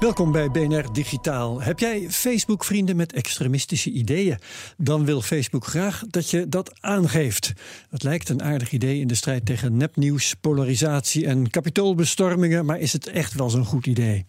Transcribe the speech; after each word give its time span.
Welkom 0.00 0.32
bij 0.32 0.50
BNR 0.50 0.92
Digitaal. 0.92 1.62
Heb 1.62 1.78
jij 1.78 2.10
Facebook-vrienden 2.10 2.96
met 2.96 3.12
extremistische 3.12 3.90
ideeën? 3.90 4.38
Dan 4.76 5.04
wil 5.04 5.22
Facebook 5.22 5.64
graag 5.64 6.02
dat 6.08 6.30
je 6.30 6.48
dat 6.48 6.72
aangeeft. 6.80 7.52
Dat 7.90 8.02
lijkt 8.02 8.28
een 8.28 8.42
aardig 8.42 8.72
idee 8.72 9.00
in 9.00 9.06
de 9.06 9.14
strijd 9.14 9.46
tegen 9.46 9.76
nepnieuws, 9.76 10.34
polarisatie 10.40 11.26
en 11.26 11.50
kapitoolbestormingen, 11.50 12.64
maar 12.64 12.78
is 12.78 12.92
het 12.92 13.06
echt 13.06 13.34
wel 13.34 13.50
zo'n 13.50 13.64
goed 13.64 13.86
idee? 13.86 14.24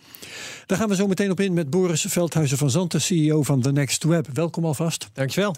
Daar 0.66 0.78
gaan 0.78 0.90
we 0.90 0.96
zo 0.96 1.08
meteen 1.08 1.32
op 1.32 1.40
in 1.40 1.54
met 1.54 1.70
Boris 1.70 2.06
Veldhuizen 2.08 2.58
van 2.58 2.70
Zanten, 2.70 3.02
CEO 3.02 3.44
van 3.44 3.62
The 3.62 3.72
Next 3.72 4.04
Web. 4.04 4.28
Welkom 4.34 4.66
alvast. 4.66 5.10
Dankjewel. 5.14 5.56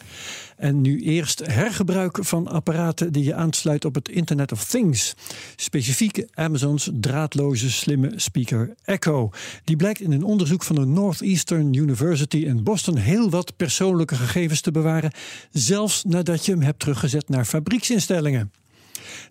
En 0.58 0.82
nu 0.82 1.02
eerst 1.02 1.46
hergebruik 1.46 2.18
van 2.22 2.48
apparaten 2.48 3.12
die 3.12 3.24
je 3.24 3.34
aansluit 3.34 3.86
op 3.86 3.96
het 3.96 4.10
Internet 4.10 4.52
of 4.52 4.66
Things. 4.66 5.14
Specifiek 5.56 6.26
Amazons 6.34 6.90
draadloze 6.94 7.72
slimme 7.72 8.12
speaker 8.16 8.76
Echo. 8.84 9.30
Die 9.64 9.76
blijkt 9.76 9.99
in 10.02 10.12
een 10.12 10.24
onderzoek 10.24 10.64
van 10.64 10.76
de 10.76 10.86
Northeastern 10.86 11.74
University 11.74 12.38
in 12.38 12.64
Boston 12.64 12.96
heel 12.96 13.30
wat 13.30 13.58
persoonlijke 13.58 14.16
gegevens 14.16 14.62
te 14.62 14.72
bewaren, 14.72 15.12
zelfs 15.52 16.04
nadat 16.04 16.46
je 16.46 16.52
hem 16.52 16.62
hebt 16.62 16.80
teruggezet 16.80 17.30
naar 17.30 17.46
fabrieksinstellingen. 17.46 18.52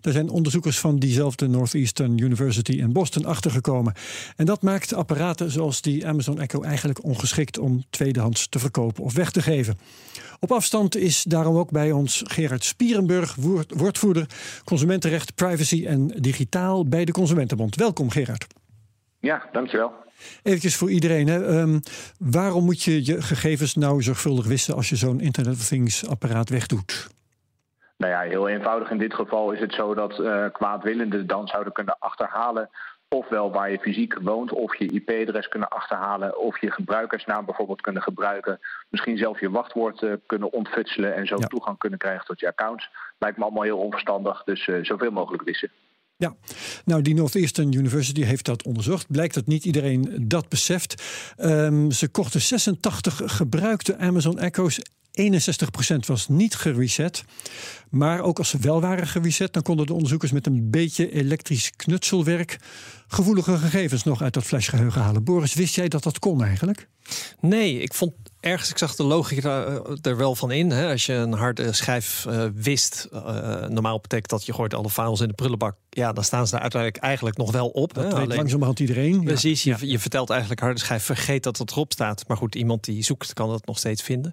Daar 0.01 0.13
zijn 0.13 0.29
onderzoekers 0.29 0.79
van 0.79 0.99
diezelfde 0.99 1.47
Northeastern 1.47 2.17
University 2.17 2.71
in 2.71 2.93
Boston 2.93 3.25
achtergekomen. 3.25 3.93
En 4.35 4.45
dat 4.45 4.61
maakt 4.61 4.93
apparaten 4.93 5.51
zoals 5.51 5.81
die 5.81 6.07
Amazon 6.07 6.39
Echo 6.39 6.61
eigenlijk 6.61 7.03
ongeschikt 7.03 7.57
om 7.57 7.83
tweedehands 7.89 8.47
te 8.47 8.59
verkopen 8.59 9.03
of 9.03 9.13
weg 9.13 9.31
te 9.31 9.41
geven. 9.41 9.77
Op 10.39 10.51
afstand 10.51 10.95
is 10.95 11.23
daarom 11.23 11.57
ook 11.57 11.71
bij 11.71 11.91
ons 11.91 12.23
Gerard 12.25 12.63
Spierenburg, 12.63 13.35
woordvoerder 13.67 14.25
consumentenrecht, 14.63 15.35
privacy 15.35 15.85
en 15.85 16.07
digitaal 16.07 16.85
bij 16.85 17.05
de 17.05 17.11
Consumentenbond. 17.11 17.75
Welkom 17.75 18.09
Gerard. 18.09 18.47
Ja, 19.19 19.49
dankjewel. 19.51 19.91
Even 20.43 20.71
voor 20.71 20.91
iedereen. 20.91 21.27
Hè. 21.27 21.59
Um, 21.59 21.79
waarom 22.19 22.63
moet 22.63 22.83
je 22.83 23.05
je 23.05 23.21
gegevens 23.21 23.75
nou 23.75 24.01
zorgvuldig 24.01 24.45
wissen 24.45 24.75
als 24.75 24.89
je 24.89 24.95
zo'n 24.95 25.19
Internet 25.19 25.53
of 25.53 25.67
Things 25.67 26.07
apparaat 26.07 26.49
wegdoet? 26.49 27.07
Nou 27.97 28.11
ja, 28.11 28.19
heel 28.19 28.47
eenvoudig. 28.47 28.91
In 28.91 28.97
dit 28.97 29.13
geval 29.13 29.51
is 29.51 29.59
het 29.59 29.73
zo 29.73 29.93
dat 29.93 30.19
uh, 30.19 30.45
kwaadwillenden 30.51 31.27
dan 31.27 31.47
zouden 31.47 31.73
kunnen 31.73 31.95
achterhalen 31.99 32.69
ofwel 33.09 33.51
waar 33.51 33.71
je 33.71 33.79
fysiek 33.79 34.19
woont, 34.21 34.51
of 34.51 34.75
je 34.75 34.91
IP-adres 34.91 35.47
kunnen 35.47 35.69
achterhalen, 35.69 36.39
of 36.39 36.61
je 36.61 36.71
gebruikersnaam 36.71 37.45
bijvoorbeeld 37.45 37.81
kunnen 37.81 38.01
gebruiken. 38.01 38.59
Misschien 38.89 39.17
zelf 39.17 39.39
je 39.39 39.49
wachtwoord 39.49 40.01
uh, 40.01 40.13
kunnen 40.25 40.53
ontfutselen 40.53 41.15
en 41.15 41.27
zo 41.27 41.35
ja. 41.39 41.47
toegang 41.47 41.77
kunnen 41.77 41.99
krijgen 41.99 42.25
tot 42.25 42.39
je 42.39 42.47
accounts. 42.47 42.89
Lijkt 43.17 43.37
me 43.37 43.43
allemaal 43.43 43.63
heel 43.63 43.77
onverstandig, 43.77 44.43
dus 44.43 44.67
uh, 44.67 44.83
zoveel 44.83 45.11
mogelijk 45.11 45.43
wissen. 45.43 45.69
Ja, 46.19 46.35
nou 46.85 47.01
die 47.01 47.13
Northeastern 47.13 47.73
University 47.73 48.21
heeft 48.21 48.45
dat 48.45 48.63
onderzocht. 48.63 49.07
Blijkt 49.07 49.33
dat 49.33 49.47
niet 49.47 49.65
iedereen 49.65 50.25
dat 50.27 50.49
beseft. 50.49 51.03
Um, 51.37 51.91
ze 51.91 52.07
kochten 52.07 52.41
86 52.41 53.21
gebruikte 53.25 53.97
Amazon 53.97 54.39
Echo's 54.39 54.79
61% 55.11 56.05
was 56.05 56.27
niet 56.27 56.55
gereset. 56.55 57.23
Maar 57.89 58.21
ook 58.21 58.37
als 58.37 58.49
ze 58.49 58.57
wel 58.57 58.81
waren 58.81 59.07
gereset, 59.07 59.53
dan 59.53 59.61
konden 59.61 59.85
de 59.85 59.93
onderzoekers 59.93 60.31
met 60.31 60.45
een 60.45 60.69
beetje 60.69 61.11
elektrisch 61.11 61.71
knutselwerk 61.75 62.59
gevoelige 63.11 63.57
gegevens 63.57 64.03
nog 64.03 64.21
uit 64.21 64.33
dat 64.33 64.43
flashgeheugen 64.43 65.01
halen. 65.01 65.23
Boris, 65.23 65.53
wist 65.53 65.75
jij 65.75 65.87
dat 65.87 66.03
dat 66.03 66.19
kon 66.19 66.43
eigenlijk? 66.43 66.87
Nee, 67.39 67.81
ik 67.81 67.93
vond 67.93 68.13
ergens, 68.39 68.69
ik 68.69 68.77
zag 68.77 68.95
de 68.95 69.03
logica 69.03 69.81
er 70.01 70.17
wel 70.17 70.35
van 70.35 70.51
in. 70.51 70.71
Hè? 70.71 70.91
Als 70.91 71.05
je 71.05 71.13
een 71.13 71.33
harde 71.33 71.73
schijf 71.73 72.25
uh, 72.29 72.45
wist, 72.55 73.07
uh, 73.13 73.65
normaal 73.67 73.99
betekent 73.99 74.29
dat 74.29 74.45
je 74.45 74.53
gooit 74.53 74.73
alle 74.73 74.89
files 74.89 75.21
in 75.21 75.27
de 75.27 75.33
prullenbak. 75.33 75.75
Ja, 75.89 76.13
dan 76.13 76.23
staan 76.23 76.45
ze 76.45 76.51
daar 76.51 76.61
uiteindelijk 76.61 77.03
eigenlijk 77.03 77.37
nog 77.37 77.51
wel 77.51 77.67
op. 77.67 77.93
Dat 77.93 78.03
hè? 78.03 78.09
weet 78.09 78.19
Alleen, 78.19 78.37
langzamerhand 78.37 78.79
iedereen. 78.79 79.23
Precies, 79.23 79.63
ja. 79.63 79.77
je, 79.79 79.87
je, 79.87 79.99
vertelt 79.99 80.29
eigenlijk 80.29 80.61
harde 80.61 80.79
schijf, 80.79 81.03
vergeet 81.03 81.43
dat 81.43 81.57
het 81.57 81.71
erop 81.71 81.91
staat. 81.91 82.27
Maar 82.27 82.37
goed, 82.37 82.55
iemand 82.55 82.83
die 82.83 83.03
zoekt 83.03 83.33
kan 83.33 83.49
dat 83.49 83.65
nog 83.65 83.77
steeds 83.77 84.01
vinden. 84.01 84.31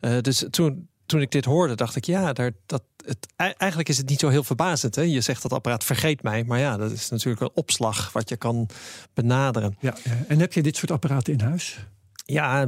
Uh, 0.00 0.20
dus 0.20 0.44
toen, 0.50 0.88
toen 1.08 1.20
ik 1.20 1.30
dit 1.30 1.44
hoorde, 1.44 1.74
dacht 1.74 1.96
ik, 1.96 2.04
ja, 2.04 2.32
daar, 2.32 2.52
dat, 2.66 2.82
het, 3.04 3.26
eigenlijk 3.56 3.88
is 3.88 3.96
het 3.96 4.08
niet 4.08 4.20
zo 4.20 4.28
heel 4.28 4.44
verbazend. 4.44 4.94
Hè? 4.94 5.02
Je 5.02 5.20
zegt 5.20 5.42
dat 5.42 5.52
apparaat 5.52 5.84
vergeet 5.84 6.22
mij, 6.22 6.44
maar 6.44 6.58
ja, 6.58 6.76
dat 6.76 6.90
is 6.90 7.08
natuurlijk 7.08 7.40
een 7.40 7.50
opslag 7.54 8.12
wat 8.12 8.28
je 8.28 8.36
kan 8.36 8.68
benaderen. 9.14 9.76
Ja, 9.80 9.94
en 10.28 10.40
heb 10.40 10.52
je 10.52 10.62
dit 10.62 10.76
soort 10.76 10.90
apparaten 10.90 11.32
in 11.32 11.40
huis? 11.40 11.78
Ja, 12.24 12.66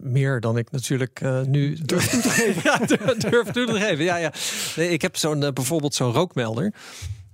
meer 0.00 0.40
dan 0.40 0.58
ik 0.58 0.70
natuurlijk 0.70 1.20
uh, 1.20 1.42
nu 1.42 1.78
durf 1.82 2.08
toe 2.08 2.20
te 2.20 2.30
geven. 2.30 2.62
ja, 2.70 2.78
durf, 3.14 3.50
toe 3.50 3.66
te 3.66 3.80
geven. 3.80 4.04
Ja, 4.04 4.16
ja. 4.16 4.32
Nee, 4.76 4.88
ik 4.88 5.02
heb 5.02 5.16
zo'n 5.16 5.42
uh, 5.42 5.50
bijvoorbeeld 5.50 5.94
zo'n 5.94 6.12
rookmelder. 6.12 6.72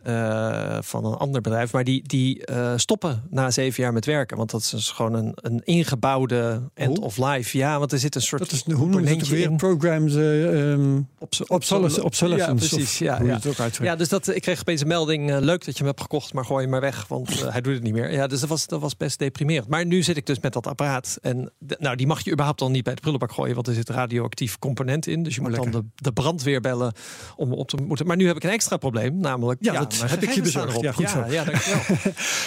Uh, 0.06 0.78
van 0.80 1.04
een 1.04 1.14
ander 1.14 1.40
bedrijf, 1.40 1.72
maar 1.72 1.84
die, 1.84 2.02
die 2.06 2.50
uh, 2.50 2.72
stoppen 2.76 3.22
na 3.30 3.50
zeven 3.50 3.82
jaar 3.82 3.92
met 3.92 4.04
werken. 4.04 4.36
Want 4.36 4.50
dat 4.50 4.60
is 4.60 4.70
dus 4.70 4.90
gewoon 4.90 5.14
een, 5.14 5.32
een 5.34 5.60
ingebouwde 5.64 6.62
end 6.74 6.98
oh. 6.98 7.04
of 7.04 7.16
life. 7.16 7.58
Ja, 7.58 7.78
want 7.78 7.92
er 7.92 7.98
zit 7.98 8.14
een 8.14 8.22
soort. 8.22 8.42
Dat 8.42 8.52
is 8.52 8.64
hoe 8.64 8.86
noem 8.86 9.04
je 9.04 9.16
het 9.16 9.28
weer? 9.28 9.52
Programmed 9.52 10.12
uh, 10.12 10.70
um, 10.70 11.08
obsolescence. 11.48 12.04
Obsolescence. 12.04 12.64
Ja, 12.64 12.76
precies. 12.76 12.98
Ja, 12.98 13.22
ja. 13.22 13.38
ja, 13.82 13.96
dus 13.96 14.08
dat, 14.08 14.28
ik 14.28 14.42
kreeg 14.42 14.60
opeens 14.60 14.80
een 14.80 14.86
melding. 14.88 15.38
leuk 15.38 15.64
dat 15.64 15.72
je 15.72 15.78
hem 15.78 15.86
hebt 15.86 16.00
gekocht, 16.00 16.32
maar 16.32 16.44
gooi 16.44 16.62
hem 16.62 16.70
maar 16.70 16.80
weg, 16.80 17.06
want 17.06 17.50
hij 17.52 17.60
doet 17.60 17.74
het 17.74 17.82
niet 17.82 17.92
meer. 17.92 18.12
Ja, 18.12 18.26
dus 18.26 18.40
dat 18.40 18.48
was, 18.48 18.66
dat 18.66 18.80
was 18.80 18.96
best 18.96 19.18
deprimerend. 19.18 19.68
Maar 19.68 19.86
nu 19.86 20.02
zit 20.02 20.16
ik 20.16 20.26
dus 20.26 20.40
met 20.40 20.52
dat 20.52 20.66
apparaat. 20.66 21.18
En 21.22 21.52
nou, 21.78 21.96
die 21.96 22.06
mag 22.06 22.24
je 22.24 22.30
überhaupt 22.30 22.60
al 22.60 22.70
niet 22.70 22.84
bij 22.84 22.94
de 22.94 23.00
prullenbak 23.00 23.32
gooien, 23.32 23.54
want 23.54 23.66
er 23.66 23.74
zit 23.74 23.88
radioactief 23.88 24.58
component 24.58 25.06
in. 25.06 25.22
Dus 25.22 25.34
je 25.34 25.40
moet 25.40 25.50
lekker. 25.50 25.70
dan 25.70 25.80
de, 25.80 26.02
de 26.02 26.12
brandweer 26.12 26.60
bellen 26.60 26.92
om 27.36 27.52
op 27.52 27.68
te 27.68 27.76
moeten. 27.76 28.06
Maar 28.06 28.16
nu 28.16 28.26
heb 28.26 28.36
ik 28.36 28.44
een 28.44 28.50
extra 28.50 28.76
probleem, 28.76 29.20
namelijk. 29.20 29.64
Ja, 29.64 29.86
dat 29.88 30.10
heb 30.10 30.22
ik 30.22 30.30
je 30.30 30.42
bezorgd. 30.42 30.80
Ja, 30.80 30.92
goed 30.92 31.10
ja, 31.10 31.24
zo. 31.24 31.32
ja, 31.32 31.44
dankjewel. 31.44 31.96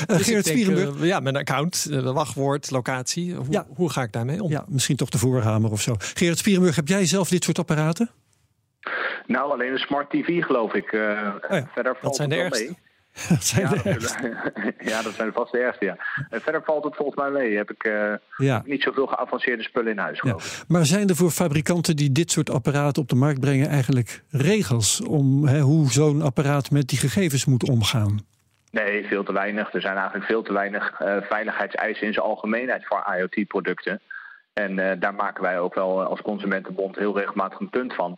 dus 0.17 0.25
Gerard 0.27 0.45
Spierenburg. 0.45 0.95
Uh, 0.95 1.05
ja, 1.05 1.19
mijn 1.19 1.35
account, 1.35 1.87
uh, 1.89 2.11
wachtwoord, 2.11 2.71
locatie. 2.71 3.35
Hoe, 3.35 3.45
ja. 3.49 3.65
hoe 3.75 3.89
ga 3.89 4.03
ik 4.03 4.11
daarmee 4.11 4.43
om? 4.43 4.49
Ja, 4.49 4.65
misschien 4.67 4.95
toch 4.95 5.09
de 5.09 5.17
voorhamer 5.17 5.71
of 5.71 5.81
zo. 5.81 5.95
Gerard 5.99 6.37
Spierenburg, 6.37 6.75
heb 6.75 6.87
jij 6.87 7.05
zelf 7.05 7.29
dit 7.29 7.43
soort 7.43 7.59
apparaten? 7.59 8.09
Nou, 9.27 9.51
alleen 9.51 9.71
een 9.71 9.77
smart 9.77 10.09
TV 10.09 10.43
geloof 10.43 10.73
ik. 10.73 10.91
Uh, 10.91 11.01
oh 11.01 11.57
ja. 11.57 11.69
Verder 11.73 11.91
valt 11.91 12.01
dat 12.01 12.15
zijn 12.15 12.29
de 12.29 12.35
ergste. 12.35 12.63
Mee. 12.63 12.77
Dat 13.29 13.43
zijn 13.43 13.61
ja, 13.61 13.69
de 13.69 15.03
dat 15.03 15.13
zijn 15.19 15.33
vast 15.33 15.51
de 15.51 15.57
ergste, 15.57 15.85
ja. 15.85 15.97
En 16.29 16.41
verder 16.41 16.63
valt 16.63 16.83
het 16.83 16.95
volgens 16.95 17.17
mij 17.17 17.29
mee. 17.29 17.57
Heb 17.57 17.71
ik 17.71 17.83
uh, 17.83 18.13
ja. 18.37 18.61
niet 18.65 18.81
zoveel 18.81 19.07
geavanceerde 19.07 19.63
spullen 19.63 19.91
in 19.91 19.97
huis. 19.97 20.21
Ja. 20.21 20.35
Maar 20.67 20.85
zijn 20.85 21.09
er 21.09 21.15
voor 21.15 21.29
fabrikanten 21.29 21.95
die 21.95 22.11
dit 22.11 22.31
soort 22.31 22.49
apparaten 22.49 23.01
op 23.01 23.09
de 23.09 23.15
markt 23.15 23.39
brengen... 23.39 23.67
eigenlijk 23.67 24.23
regels 24.29 25.01
om 25.01 25.47
hè, 25.47 25.59
hoe 25.59 25.91
zo'n 25.91 26.21
apparaat 26.21 26.71
met 26.71 26.87
die 26.87 26.99
gegevens 26.99 27.45
moet 27.45 27.69
omgaan? 27.69 28.19
Nee, 28.71 29.05
veel 29.07 29.23
te 29.23 29.33
weinig. 29.33 29.73
Er 29.73 29.81
zijn 29.81 29.95
eigenlijk 29.95 30.25
veel 30.25 30.41
te 30.41 30.53
weinig 30.53 31.01
uh, 31.01 31.17
veiligheidseisen 31.21 32.07
in 32.07 32.13
zijn 32.13 32.25
algemeenheid 32.25 32.85
voor 32.85 33.15
IoT-producten. 33.17 34.01
En 34.53 34.77
uh, 34.77 34.91
daar 34.99 35.13
maken 35.13 35.43
wij 35.43 35.59
ook 35.59 35.73
wel 35.73 36.03
als 36.03 36.21
Consumentenbond 36.21 36.95
heel 36.95 37.17
regelmatig 37.17 37.59
een 37.59 37.69
punt 37.69 37.93
van. 37.93 38.17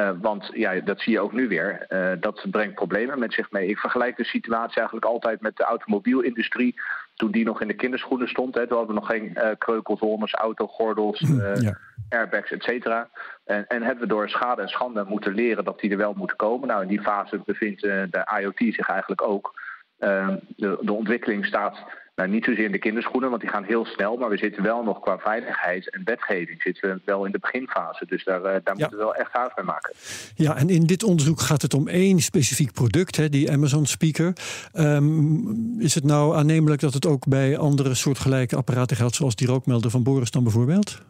Uh, 0.00 0.10
want 0.20 0.50
ja, 0.52 0.80
dat 0.80 1.00
zie 1.00 1.12
je 1.12 1.20
ook 1.20 1.32
nu 1.32 1.48
weer. 1.48 1.86
Uh, 1.88 2.12
dat 2.20 2.46
brengt 2.50 2.74
problemen 2.74 3.18
met 3.18 3.32
zich 3.32 3.50
mee. 3.50 3.68
Ik 3.68 3.78
vergelijk 3.78 4.16
de 4.16 4.24
situatie 4.24 4.76
eigenlijk 4.76 5.06
altijd 5.06 5.40
met 5.40 5.56
de 5.56 5.62
automobielindustrie. 5.62 6.74
Toen 7.14 7.30
die 7.30 7.44
nog 7.44 7.60
in 7.60 7.68
de 7.68 7.74
kinderschoenen 7.74 8.28
stond. 8.28 8.54
Hè, 8.54 8.66
toen 8.66 8.76
hadden 8.76 8.94
we 8.94 9.00
nog 9.00 9.10
geen 9.10 9.32
uh, 9.36 9.48
kreukelzones, 9.58 10.32
autogordels, 10.32 11.20
ja. 11.60 11.78
airbags, 12.08 12.50
et 12.50 12.62
cetera. 12.62 13.08
En, 13.44 13.66
en 13.66 13.82
hebben 13.82 14.02
we 14.02 14.14
door 14.14 14.28
schade 14.28 14.62
en 14.62 14.68
schande 14.68 15.04
moeten 15.08 15.34
leren 15.34 15.64
dat 15.64 15.80
die 15.80 15.90
er 15.90 15.96
wel 15.96 16.14
moeten 16.16 16.36
komen. 16.36 16.68
Nou, 16.68 16.82
in 16.82 16.88
die 16.88 17.02
fase 17.02 17.42
bevindt 17.44 17.80
de 17.80 18.38
IoT 18.40 18.74
zich 18.74 18.88
eigenlijk 18.88 19.22
ook. 19.22 19.62
De, 19.98 20.40
de, 20.56 20.92
ontwikkeling 20.92 21.46
staat 21.46 21.78
nou, 22.14 22.28
niet 22.28 22.44
zozeer 22.44 22.64
in 22.64 22.72
de 22.72 22.78
kinderschoenen, 22.78 23.30
want 23.30 23.42
die 23.42 23.50
gaan 23.50 23.64
heel 23.64 23.84
snel. 23.84 24.16
Maar 24.16 24.28
we 24.28 24.36
zitten 24.36 24.62
wel 24.62 24.82
nog 24.82 25.00
qua 25.00 25.18
veiligheid 25.18 25.90
en 25.90 26.00
wetgeving 26.04 26.62
zitten 26.62 26.88
we 26.88 27.00
wel 27.04 27.24
in 27.24 27.32
de 27.32 27.38
beginfase. 27.38 28.06
Dus 28.06 28.24
daar, 28.24 28.42
daar 28.42 28.76
moeten 28.76 28.90
we 28.90 29.04
wel 29.04 29.14
echt 29.14 29.32
haast 29.32 29.56
mee 29.56 29.64
maken. 29.64 29.92
Ja, 30.34 30.56
en 30.56 30.68
in 30.68 30.86
dit 30.86 31.02
onderzoek 31.02 31.40
gaat 31.40 31.62
het 31.62 31.74
om 31.74 31.88
één 31.88 32.20
specifiek 32.20 32.72
product, 32.72 33.16
hè, 33.16 33.28
die 33.28 33.52
Amazon 33.52 33.86
Speaker. 33.86 34.32
Um, 34.74 35.80
is 35.80 35.94
het 35.94 36.04
nou 36.04 36.36
aannemelijk 36.36 36.80
dat 36.80 36.94
het 36.94 37.06
ook 37.06 37.26
bij 37.26 37.58
andere 37.58 37.94
soortgelijke 37.94 38.56
apparaten 38.56 38.96
geldt, 38.96 39.14
zoals 39.14 39.36
die 39.36 39.48
rookmelder 39.48 39.90
van 39.90 40.02
Boris 40.02 40.30
dan 40.30 40.42
bijvoorbeeld? 40.42 41.02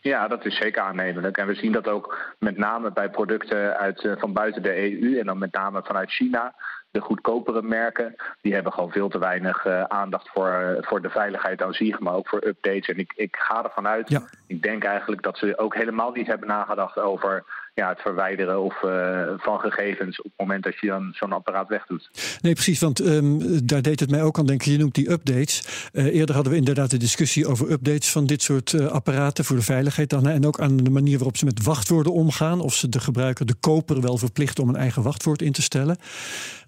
Ja, 0.00 0.28
dat 0.28 0.44
is 0.44 0.56
zeker 0.56 0.82
aannemelijk. 0.82 1.36
En 1.36 1.46
we 1.46 1.54
zien 1.54 1.72
dat 1.72 1.88
ook 1.88 2.34
met 2.38 2.56
name 2.56 2.92
bij 2.92 3.10
producten 3.10 3.76
uit, 3.76 4.08
van 4.18 4.32
buiten 4.32 4.62
de 4.62 5.00
EU 5.02 5.18
en 5.18 5.26
dan 5.26 5.38
met 5.38 5.52
name 5.52 5.82
vanuit 5.84 6.10
China 6.10 6.54
de 6.90 7.00
goedkopere 7.00 7.62
merken, 7.62 8.14
die 8.40 8.54
hebben 8.54 8.72
gewoon 8.72 8.90
veel 8.90 9.08
te 9.08 9.18
weinig 9.18 9.66
uh, 9.66 9.82
aandacht 9.82 10.28
voor, 10.28 10.48
uh, 10.48 10.82
voor 10.82 11.02
de 11.02 11.10
veiligheid 11.10 11.62
aan 11.62 11.72
zich, 11.72 11.98
maar 11.98 12.14
ook 12.14 12.28
voor 12.28 12.46
updates. 12.46 12.88
En 12.88 12.98
ik, 12.98 13.12
ik 13.16 13.36
ga 13.36 13.64
ervan 13.64 13.86
uit, 13.86 14.08
ja. 14.08 14.22
ik 14.46 14.62
denk 14.62 14.84
eigenlijk 14.84 15.22
dat 15.22 15.38
ze 15.38 15.58
ook 15.58 15.74
helemaal 15.74 16.10
niet 16.12 16.26
hebben 16.26 16.48
nagedacht 16.48 16.98
over 16.98 17.44
ja, 17.74 17.88
het 17.88 18.00
verwijderen 18.00 18.60
of, 18.60 18.82
uh, 18.82 19.22
van 19.36 19.58
gegevens 19.58 20.18
op 20.18 20.24
het 20.24 20.40
moment 20.40 20.64
dat 20.64 20.78
je 20.80 20.86
dan 20.86 21.10
zo'n 21.12 21.32
apparaat 21.32 21.68
wegdoet. 21.68 22.10
Nee, 22.40 22.52
precies, 22.52 22.80
want 22.80 23.00
um, 23.00 23.66
daar 23.66 23.82
deed 23.82 24.00
het 24.00 24.10
mij 24.10 24.22
ook 24.22 24.38
aan 24.38 24.46
denken. 24.46 24.72
Je 24.72 24.78
noemt 24.78 24.94
die 24.94 25.10
updates. 25.10 25.88
Uh, 25.92 26.04
eerder 26.04 26.34
hadden 26.34 26.52
we 26.52 26.58
inderdaad 26.58 26.90
de 26.90 26.96
discussie 26.96 27.46
over 27.46 27.70
updates 27.70 28.10
van 28.10 28.26
dit 28.26 28.42
soort 28.42 28.72
uh, 28.72 28.86
apparaten 28.86 29.44
voor 29.44 29.56
de 29.56 29.62
veiligheid 29.62 30.10
dan. 30.10 30.28
En 30.28 30.46
ook 30.46 30.60
aan 30.60 30.76
de 30.76 30.90
manier 30.90 31.16
waarop 31.16 31.36
ze 31.36 31.44
met 31.44 31.62
wachtwoorden 31.62 32.12
omgaan. 32.12 32.60
Of 32.60 32.74
ze 32.74 32.88
de 32.88 33.00
gebruiker, 33.00 33.46
de 33.46 33.54
koper, 33.60 34.00
wel 34.00 34.18
verplichten 34.18 34.62
om 34.62 34.68
een 34.68 34.76
eigen 34.76 35.02
wachtwoord 35.02 35.42
in 35.42 35.52
te 35.52 35.62
stellen. 35.62 35.96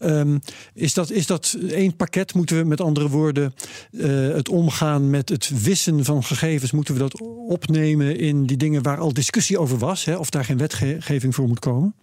Um, 0.00 0.40
is, 0.75 0.94
dat, 0.94 1.10
is 1.10 1.26
dat 1.26 1.56
één 1.69 1.96
pakket? 1.96 2.34
Moeten 2.34 2.56
we 2.56 2.64
met 2.64 2.81
andere 2.81 3.08
woorden 3.08 3.55
het 4.32 4.48
omgaan 4.48 5.10
met 5.10 5.28
het 5.28 5.62
wissen 5.62 6.05
van 6.05 6.25
gegevens, 6.25 6.72
moeten 6.72 6.94
we 6.94 7.00
dat 7.00 7.20
opnemen 7.48 8.19
in 8.19 8.46
die 8.46 8.56
dingen 8.56 8.82
waar 8.82 8.98
al 8.98 9.12
discussie 9.12 9.58
over 9.58 9.78
was? 9.78 10.05
Hè? 10.05 10.16
Of 10.16 10.31
daar 10.31 10.44
geen 10.44 10.58
wetgeving 10.58 10.92
voor 11.00 11.47
moet 11.47 11.59
komen? 11.59 11.94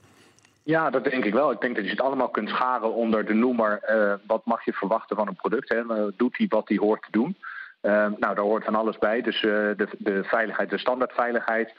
Ja, 0.64 0.90
dat 0.90 1.04
denk 1.04 1.26
ik 1.26 1.34
wel. 1.34 1.52
Ik 1.52 1.62
denk 1.62 1.76
dat 1.76 1.84
je 1.84 1.92
het 1.92 2.02
allemaal 2.02 2.30
kunt 2.30 2.50
scharen 2.50 2.94
onder 2.94 3.26
de 3.26 3.34
noemer 3.34 3.82
uh, 3.90 4.14
wat 4.28 4.46
mag 4.46 4.66
je 4.66 4.74
verwachten 4.74 5.16
van 5.16 5.28
een 5.28 5.36
product. 5.36 5.70
Hè? 5.70 5.82
Doet 6.18 6.38
hij 6.38 6.46
wat 6.50 6.68
hij 6.68 6.78
hoort 6.78 7.02
te 7.02 7.12
doen? 7.12 7.38
Uh, 7.82 7.92
nou, 7.92 8.36
daar 8.36 8.46
hoort 8.46 8.64
van 8.64 8.76
alles 8.76 8.98
bij. 8.98 9.22
Dus 9.22 9.36
uh, 9.44 9.52
de, 9.52 9.88
de 9.98 10.24
veiligheid, 10.24 10.70
de 10.70 10.78
standaardveiligheid. 10.78 11.74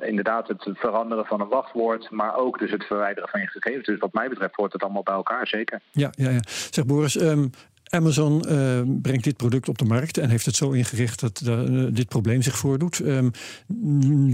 inderdaad, 0.00 0.48
het 0.48 0.68
veranderen 0.72 1.26
van 1.26 1.40
een 1.40 1.48
wachtwoord, 1.48 2.10
maar 2.10 2.36
ook 2.36 2.58
dus 2.58 2.70
het 2.70 2.84
verwijderen 2.84 3.28
van 3.28 3.40
je 3.40 3.46
gegevens. 3.46 3.86
Dus 3.86 3.98
wat 3.98 4.12
mij 4.12 4.28
betreft 4.28 4.54
hoort 4.54 4.72
het 4.72 4.82
allemaal 4.82 5.02
bij 5.02 5.14
elkaar, 5.14 5.46
zeker. 5.46 5.80
Ja, 5.90 6.10
ja, 6.16 6.30
ja. 6.30 6.40
Zeg 6.46 6.86
Boris, 6.86 7.20
um, 7.20 7.50
Amazon 7.90 8.44
uh, 8.48 8.80
brengt 9.02 9.24
dit 9.24 9.36
product 9.36 9.68
op 9.68 9.78
de 9.78 9.84
markt 9.84 10.18
en 10.18 10.30
heeft 10.30 10.46
het 10.46 10.56
zo 10.56 10.70
ingericht 10.70 11.20
dat 11.20 11.42
uh, 11.44 11.86
dit 11.90 12.08
probleem 12.08 12.42
zich 12.42 12.58
voordoet. 12.58 12.98
Um, 12.98 13.30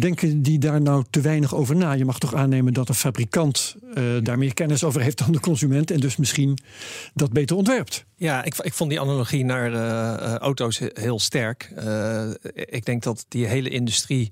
denken 0.01 0.43
die 0.43 0.59
daar 0.59 0.81
nou 0.81 1.05
te 1.11 1.21
weinig 1.21 1.55
over 1.55 1.77
na? 1.77 1.93
Je 1.93 2.05
mag 2.05 2.19
toch 2.19 2.35
aannemen 2.35 2.73
dat 2.73 2.89
een 2.89 2.95
fabrikant 2.95 3.77
uh, 3.95 4.05
daar 4.23 4.39
meer 4.39 4.55
kennis 4.55 4.85
over 4.85 5.01
heeft 5.01 5.19
dan 5.19 5.33
de 5.33 5.41
consument 5.41 5.91
en 5.91 6.01
dus 6.01 6.17
misschien 6.17 6.59
dat 7.15 7.33
beter 7.33 7.57
ontwerpt. 7.57 8.05
Ja, 8.17 8.45
ik, 8.45 8.55
ik 8.55 8.75
vond 8.75 8.91
die 8.91 9.01
analogie 9.01 9.45
naar 9.45 9.73
auto's 10.39 10.81
heel 10.93 11.19
sterk. 11.19 11.73
ik 12.55 12.85
denk 12.85 13.03
dat 13.03 13.27
die 13.29 13.47
hele 13.47 13.69
industrie 13.69 14.31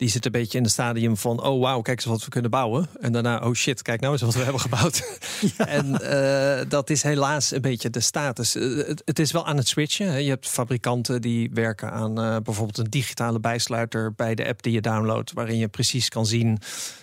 die 0.00 0.08
zit 0.08 0.24
een 0.24 0.32
beetje 0.32 0.58
in 0.58 0.64
het 0.64 0.72
stadium 0.72 1.16
van... 1.16 1.42
oh 1.42 1.60
wauw, 1.60 1.80
kijk 1.80 1.96
eens 1.96 2.06
wat 2.06 2.24
we 2.24 2.30
kunnen 2.30 2.50
bouwen. 2.50 2.88
En 3.00 3.12
daarna, 3.12 3.38
oh 3.38 3.54
shit, 3.54 3.82
kijk 3.82 4.00
nou 4.00 4.12
eens 4.12 4.22
wat 4.22 4.34
we 4.34 4.42
hebben 4.48 4.60
gebouwd. 4.60 5.18
Ja. 5.56 5.66
en 5.66 5.86
uh, 5.86 6.70
dat 6.70 6.90
is 6.90 7.02
helaas 7.02 7.50
een 7.50 7.60
beetje 7.60 7.90
de 7.90 8.00
status. 8.00 8.56
Uh, 8.56 8.86
het, 8.86 9.02
het, 9.04 9.18
is 9.18 9.32
wel 9.32 9.46
aan 9.46 9.56
het 9.56 9.68
switchen. 9.68 10.22
Je 10.22 10.28
hebt 10.28 10.48
fabrikanten 10.48 11.20
die 11.20 11.50
werken 11.52 11.92
aan 11.92 12.20
uh, 12.20 12.36
bijvoorbeeld 12.42 12.78
een 12.78 12.90
digitale 12.90 13.40
bijsluiter... 13.40 14.12
bij 14.14 14.34
de 14.34 14.46
app 14.46 14.62
die 14.62 14.72
je 14.72 14.80
downloadt, 14.80 15.32
waarin 15.32 15.56
je 15.56 15.68
precies 15.68 16.08
kan 16.08 16.26
zien... 16.26 16.58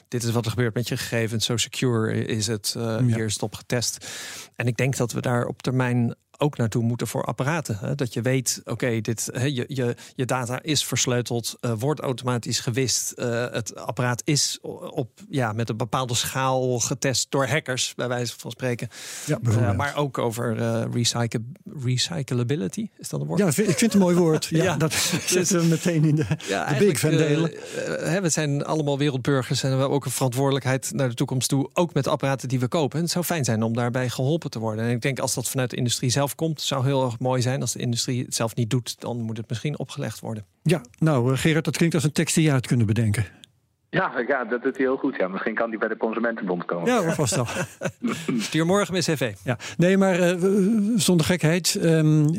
dit 0.07 0.23
is 0.23 0.31
wat 0.31 0.45
er 0.45 0.51
gebeurt 0.51 0.73
met 0.73 0.87
je 0.87 0.97
gegevens, 0.97 1.45
zo 1.45 1.57
secure 1.57 2.25
is 2.25 2.47
het, 2.47 2.75
ja. 2.77 3.03
hier 3.03 3.25
is 3.25 3.33
het 3.33 3.43
op 3.43 3.55
getest. 3.55 4.07
En 4.55 4.67
ik 4.67 4.77
denk 4.77 4.97
dat 4.97 5.11
we 5.11 5.21
daar 5.21 5.45
op 5.45 5.61
termijn 5.61 6.15
ook 6.37 6.57
naartoe 6.57 6.83
moeten 6.83 7.07
voor 7.07 7.23
apparaten. 7.23 7.77
Hè? 7.79 7.95
Dat 7.95 8.13
je 8.13 8.21
weet, 8.21 8.59
oké, 8.59 8.71
okay, 8.71 9.01
dit 9.01 9.29
je, 9.33 9.65
je, 9.67 9.95
je 10.15 10.25
data 10.25 10.61
is 10.61 10.85
versleuteld, 10.85 11.57
uh, 11.61 11.71
wordt 11.79 11.99
automatisch 11.99 12.59
gewist. 12.59 13.13
Uh, 13.15 13.45
het 13.51 13.75
apparaat 13.75 14.21
is 14.25 14.57
op, 14.61 15.09
ja, 15.29 15.53
met 15.53 15.69
een 15.69 15.77
bepaalde 15.77 16.15
schaal 16.15 16.79
getest 16.79 17.31
door 17.31 17.47
hackers, 17.47 17.93
bij 17.95 18.07
wijze 18.07 18.33
van 18.37 18.51
spreken. 18.51 18.87
Ja, 19.25 19.39
uh, 19.41 19.75
maar 19.75 19.95
ook 19.95 20.17
over 20.17 20.55
recycle, 20.91 21.41
recyclability, 21.83 22.89
is 22.97 23.09
dat 23.09 23.21
een 23.21 23.27
woord? 23.27 23.39
Ja, 23.39 23.47
ik 23.47 23.53
vind 23.53 23.79
het 23.79 23.93
een 23.93 23.99
mooi 23.99 24.15
woord. 24.15 24.45
Ja, 24.45 24.63
ja. 24.63 24.77
dat 24.77 24.93
zetten 25.25 25.59
we 25.59 25.65
meteen 25.65 26.05
in 26.05 26.15
de, 26.15 26.25
ja, 26.47 26.73
de 26.73 26.85
big 26.85 26.99
fan 26.99 27.11
delen. 27.11 27.51
we 28.21 28.29
zijn 28.29 28.65
allemaal 28.65 28.97
wereldburgers 28.97 29.63
en 29.63 29.69
we 29.69 29.77
hebben 29.77 29.95
ook 29.95 30.05
een 30.05 30.11
verantwoordelijkheid 30.11 30.91
naar 30.93 31.09
de 31.09 31.15
toekomst 31.15 31.49
toe, 31.49 31.69
ook 31.73 31.93
met 31.93 32.03
de 32.03 32.09
apparaten 32.09 32.47
die 32.47 32.59
we 32.59 32.67
kopen. 32.67 32.97
En 32.97 33.03
het 33.03 33.13
zou 33.13 33.25
fijn 33.25 33.45
zijn 33.45 33.63
om 33.63 33.73
daarbij 33.73 34.09
geholpen 34.09 34.49
te 34.49 34.59
worden. 34.59 34.85
En 34.85 34.91
ik 34.91 35.01
denk 35.01 35.19
als 35.19 35.33
dat 35.33 35.49
vanuit 35.49 35.69
de 35.69 35.75
industrie 35.75 36.09
zelf 36.09 36.26
komt, 36.35 36.61
zou 36.61 36.85
heel 36.85 37.05
erg 37.05 37.19
mooi 37.19 37.41
zijn. 37.41 37.61
Als 37.61 37.73
de 37.73 37.79
industrie 37.79 38.23
het 38.25 38.35
zelf 38.35 38.55
niet 38.55 38.69
doet, 38.69 39.01
dan 39.01 39.21
moet 39.21 39.37
het 39.37 39.49
misschien 39.49 39.79
opgelegd 39.79 40.19
worden. 40.19 40.45
Ja, 40.63 40.81
nou 40.97 41.35
Gerard, 41.35 41.65
dat 41.65 41.77
klinkt 41.77 41.95
als 41.95 42.03
een 42.03 42.11
tekst 42.11 42.35
die 42.35 42.43
je 42.43 42.51
uit 42.51 42.67
kunnen 42.67 42.85
bedenken. 42.85 43.25
Ja, 43.89 44.23
ja, 44.27 44.43
dat 44.43 44.63
doet 44.63 44.77
hij 44.77 44.85
heel 44.85 44.97
goed. 44.97 45.15
Ja. 45.15 45.27
Misschien 45.27 45.55
kan 45.55 45.69
die 45.69 45.79
bij 45.79 45.87
de 45.87 45.97
Consumentenbond 45.97 46.65
komen. 46.65 46.93
Ja, 46.93 47.13
vast 47.13 47.35
wel. 47.35 47.47
Stuur 48.39 48.65
morgen 48.65 48.93
met 48.93 49.03
cv. 49.03 49.33
Ja. 49.43 49.57
Nee, 49.77 49.97
maar 49.97 50.19
uh, 50.19 50.35
zonder 50.95 51.25
gekheid. 51.25 51.79
Um, 51.83 52.29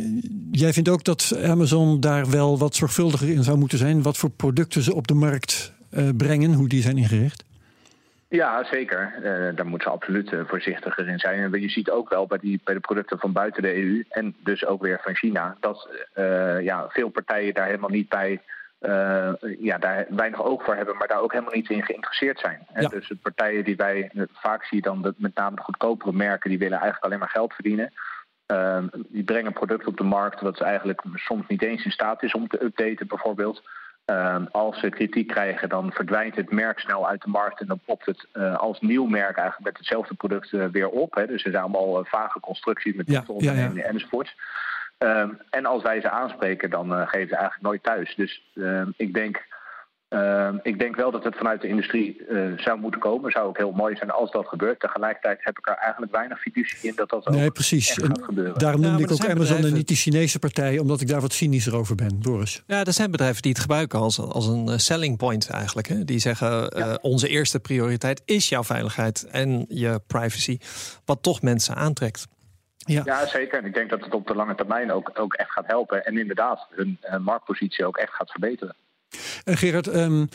jij 0.52 0.72
vindt 0.72 0.88
ook 0.88 1.04
dat 1.04 1.38
Amazon 1.44 2.00
daar 2.00 2.30
wel 2.30 2.58
wat 2.58 2.74
zorgvuldiger 2.74 3.28
in 3.28 3.42
zou 3.42 3.58
moeten 3.58 3.78
zijn. 3.78 4.02
Wat 4.02 4.16
voor 4.16 4.30
producten 4.30 4.82
ze 4.82 4.94
op 4.94 5.06
de 5.06 5.14
markt 5.14 5.72
uh, 5.90 6.08
brengen, 6.16 6.52
hoe 6.52 6.68
die 6.68 6.82
zijn 6.82 6.98
ingericht? 6.98 7.44
Ja, 8.28 8.64
zeker. 8.64 9.14
Uh, 9.16 9.56
daar 9.56 9.66
moeten 9.66 9.88
ze 9.88 9.94
absoluut 9.94 10.32
uh, 10.32 10.40
voorzichtiger 10.46 11.08
in 11.08 11.18
zijn. 11.18 11.52
En 11.52 11.60
je 11.60 11.68
ziet 11.68 11.90
ook 11.90 12.08
wel 12.08 12.26
bij, 12.26 12.38
die, 12.38 12.60
bij 12.64 12.74
de 12.74 12.80
producten 12.80 13.18
van 13.18 13.32
buiten 13.32 13.62
de 13.62 13.76
EU 13.76 14.04
en 14.08 14.36
dus 14.44 14.66
ook 14.66 14.82
weer 14.82 15.00
van 15.02 15.14
China, 15.14 15.56
dat 15.60 15.88
uh, 16.14 16.60
ja, 16.60 16.88
veel 16.88 17.08
partijen 17.08 17.54
daar 17.54 17.66
helemaal 17.66 17.90
niet 17.90 18.08
bij, 18.08 18.40
ja, 19.58 19.78
daar 19.78 20.06
weinig 20.08 20.42
oog 20.42 20.64
voor 20.64 20.74
hebben, 20.74 20.96
maar 20.96 21.08
daar 21.08 21.20
ook 21.20 21.32
helemaal 21.32 21.54
niet 21.54 21.70
in 21.70 21.84
geïnteresseerd 21.84 22.38
zijn. 22.38 22.66
Ja. 22.74 22.88
Dus 22.88 23.08
de 23.08 23.16
partijen 23.16 23.64
die 23.64 23.76
wij 23.76 24.10
vaak 24.32 24.64
zien, 24.64 24.80
dan 24.80 25.02
de, 25.02 25.14
met 25.16 25.34
name 25.34 25.56
de 25.56 25.62
goedkopere 25.62 26.12
merken, 26.12 26.50
die 26.50 26.58
willen 26.58 26.78
eigenlijk 26.78 27.04
alleen 27.04 27.18
maar 27.18 27.28
geld 27.28 27.52
verdienen. 27.54 27.92
die 29.08 29.24
brengen 29.24 29.52
producten 29.52 29.88
op 29.88 29.96
de 29.96 30.04
markt 30.04 30.40
wat 30.40 30.60
eigenlijk 30.60 31.02
soms 31.14 31.46
niet 31.46 31.62
eens 31.62 31.84
in 31.84 31.90
staat 31.90 32.22
is 32.22 32.34
om 32.34 32.48
te 32.48 32.64
updaten, 32.64 33.06
bijvoorbeeld. 33.06 33.62
Uh, 34.10 34.36
als 34.50 34.80
ze 34.80 34.88
kritiek 34.88 35.26
krijgen, 35.26 35.68
dan 35.68 35.92
verdwijnt 35.92 36.36
het 36.36 36.50
merk 36.50 36.78
snel 36.78 37.08
uit 37.08 37.22
de 37.22 37.30
markt 37.30 37.60
en 37.60 37.66
dan 37.66 37.80
popt 37.84 38.06
het 38.06 38.26
uh, 38.34 38.56
als 38.56 38.80
nieuw 38.80 39.06
merk 39.06 39.36
eigenlijk 39.36 39.68
met 39.68 39.78
hetzelfde 39.78 40.14
product 40.14 40.52
uh, 40.52 40.64
weer 40.66 40.88
op. 40.88 41.14
Hè. 41.14 41.26
Dus 41.26 41.44
er 41.44 41.50
zijn 41.50 41.62
allemaal 41.62 42.04
vage 42.04 42.40
constructies 42.40 42.94
met 42.94 43.10
ja, 43.10 43.24
ondernemingen 43.26 43.76
ja, 43.76 43.82
ja. 43.82 43.88
enzovoorts. 43.88 44.36
Um, 44.98 45.38
en 45.50 45.66
als 45.66 45.82
wij 45.82 46.00
ze 46.00 46.10
aanspreken, 46.10 46.70
dan 46.70 46.90
geven 46.90 47.28
ze 47.28 47.34
eigenlijk 47.34 47.62
nooit 47.62 47.82
thuis. 47.82 48.14
Dus 48.14 48.42
ehm, 48.54 48.90
ik 48.96 49.14
denk 49.14 49.46
Uh, 50.10 50.48
ik 50.62 50.78
denk 50.78 50.96
wel 50.96 51.10
dat 51.10 51.24
het 51.24 51.36
vanuit 51.36 51.60
de 51.60 51.68
industrie 51.68 52.26
uh, 52.28 52.58
zou 52.58 52.78
moeten 52.78 53.00
komen. 53.00 53.30
Zou 53.30 53.46
ook 53.46 53.56
heel 53.56 53.72
mooi 53.72 53.96
zijn 53.96 54.10
als 54.10 54.30
dat 54.30 54.46
gebeurt. 54.46 54.80
Tegelijkertijd 54.80 55.38
heb 55.40 55.58
ik 55.58 55.68
er 55.68 55.74
eigenlijk 55.74 56.12
weinig 56.12 56.40
fiducie 56.40 56.88
in 56.88 56.92
dat 56.96 57.08
dat 57.08 57.28
nee, 57.28 57.50
precies. 57.50 57.90
echt 57.90 58.06
gaat 58.06 58.24
gebeuren. 58.24 58.58
Daarom 58.58 58.80
noemde 58.80 58.98
ja, 58.98 59.04
ik 59.04 59.12
ook 59.12 59.18
Amazon 59.18 59.38
bedrijven... 59.38 59.68
en 59.68 59.74
niet 59.74 59.88
die 59.88 59.96
Chinese 59.96 60.38
partij, 60.38 60.78
omdat 60.78 61.00
ik 61.00 61.08
daar 61.08 61.20
wat 61.20 61.32
cynischer 61.32 61.76
over 61.76 61.94
ben. 61.94 62.18
Boris. 62.22 62.62
Ja, 62.66 62.84
er 62.84 62.92
zijn 62.92 63.10
bedrijven 63.10 63.42
die 63.42 63.50
het 63.50 63.60
gebruiken 63.60 63.98
als, 63.98 64.18
als 64.20 64.46
een 64.46 64.68
uh, 64.68 64.76
selling 64.76 65.16
point 65.16 65.50
eigenlijk. 65.50 65.88
Hè? 65.88 66.04
Die 66.04 66.18
zeggen, 66.18 66.72
ja. 66.76 66.98
onze 67.00 67.28
eerste 67.28 67.60
prioriteit 67.60 68.22
is 68.24 68.48
jouw 68.48 68.64
veiligheid 68.64 69.26
en 69.30 69.64
je 69.68 70.00
privacy. 70.06 70.58
Wat 71.04 71.22
toch 71.22 71.42
mensen 71.42 71.74
aantrekt. 71.74 72.26
Ja. 72.76 73.02
ja, 73.04 73.26
zeker. 73.26 73.58
En 73.58 73.64
ik 73.64 73.74
denk 73.74 73.90
dat 73.90 74.00
het 74.00 74.14
op 74.14 74.26
de 74.26 74.34
lange 74.34 74.54
termijn 74.54 74.92
ook, 74.92 75.10
ook 75.14 75.34
echt 75.34 75.50
gaat 75.50 75.66
helpen. 75.66 76.04
En 76.04 76.18
inderdaad 76.18 76.66
hun 76.70 76.98
marktpositie 77.20 77.84
ook 77.84 77.96
echt 77.96 78.12
gaat 78.12 78.30
verbeteren. 78.30 78.74
En 79.48 79.56
Gerard, 79.56 79.94
um, 79.94 80.28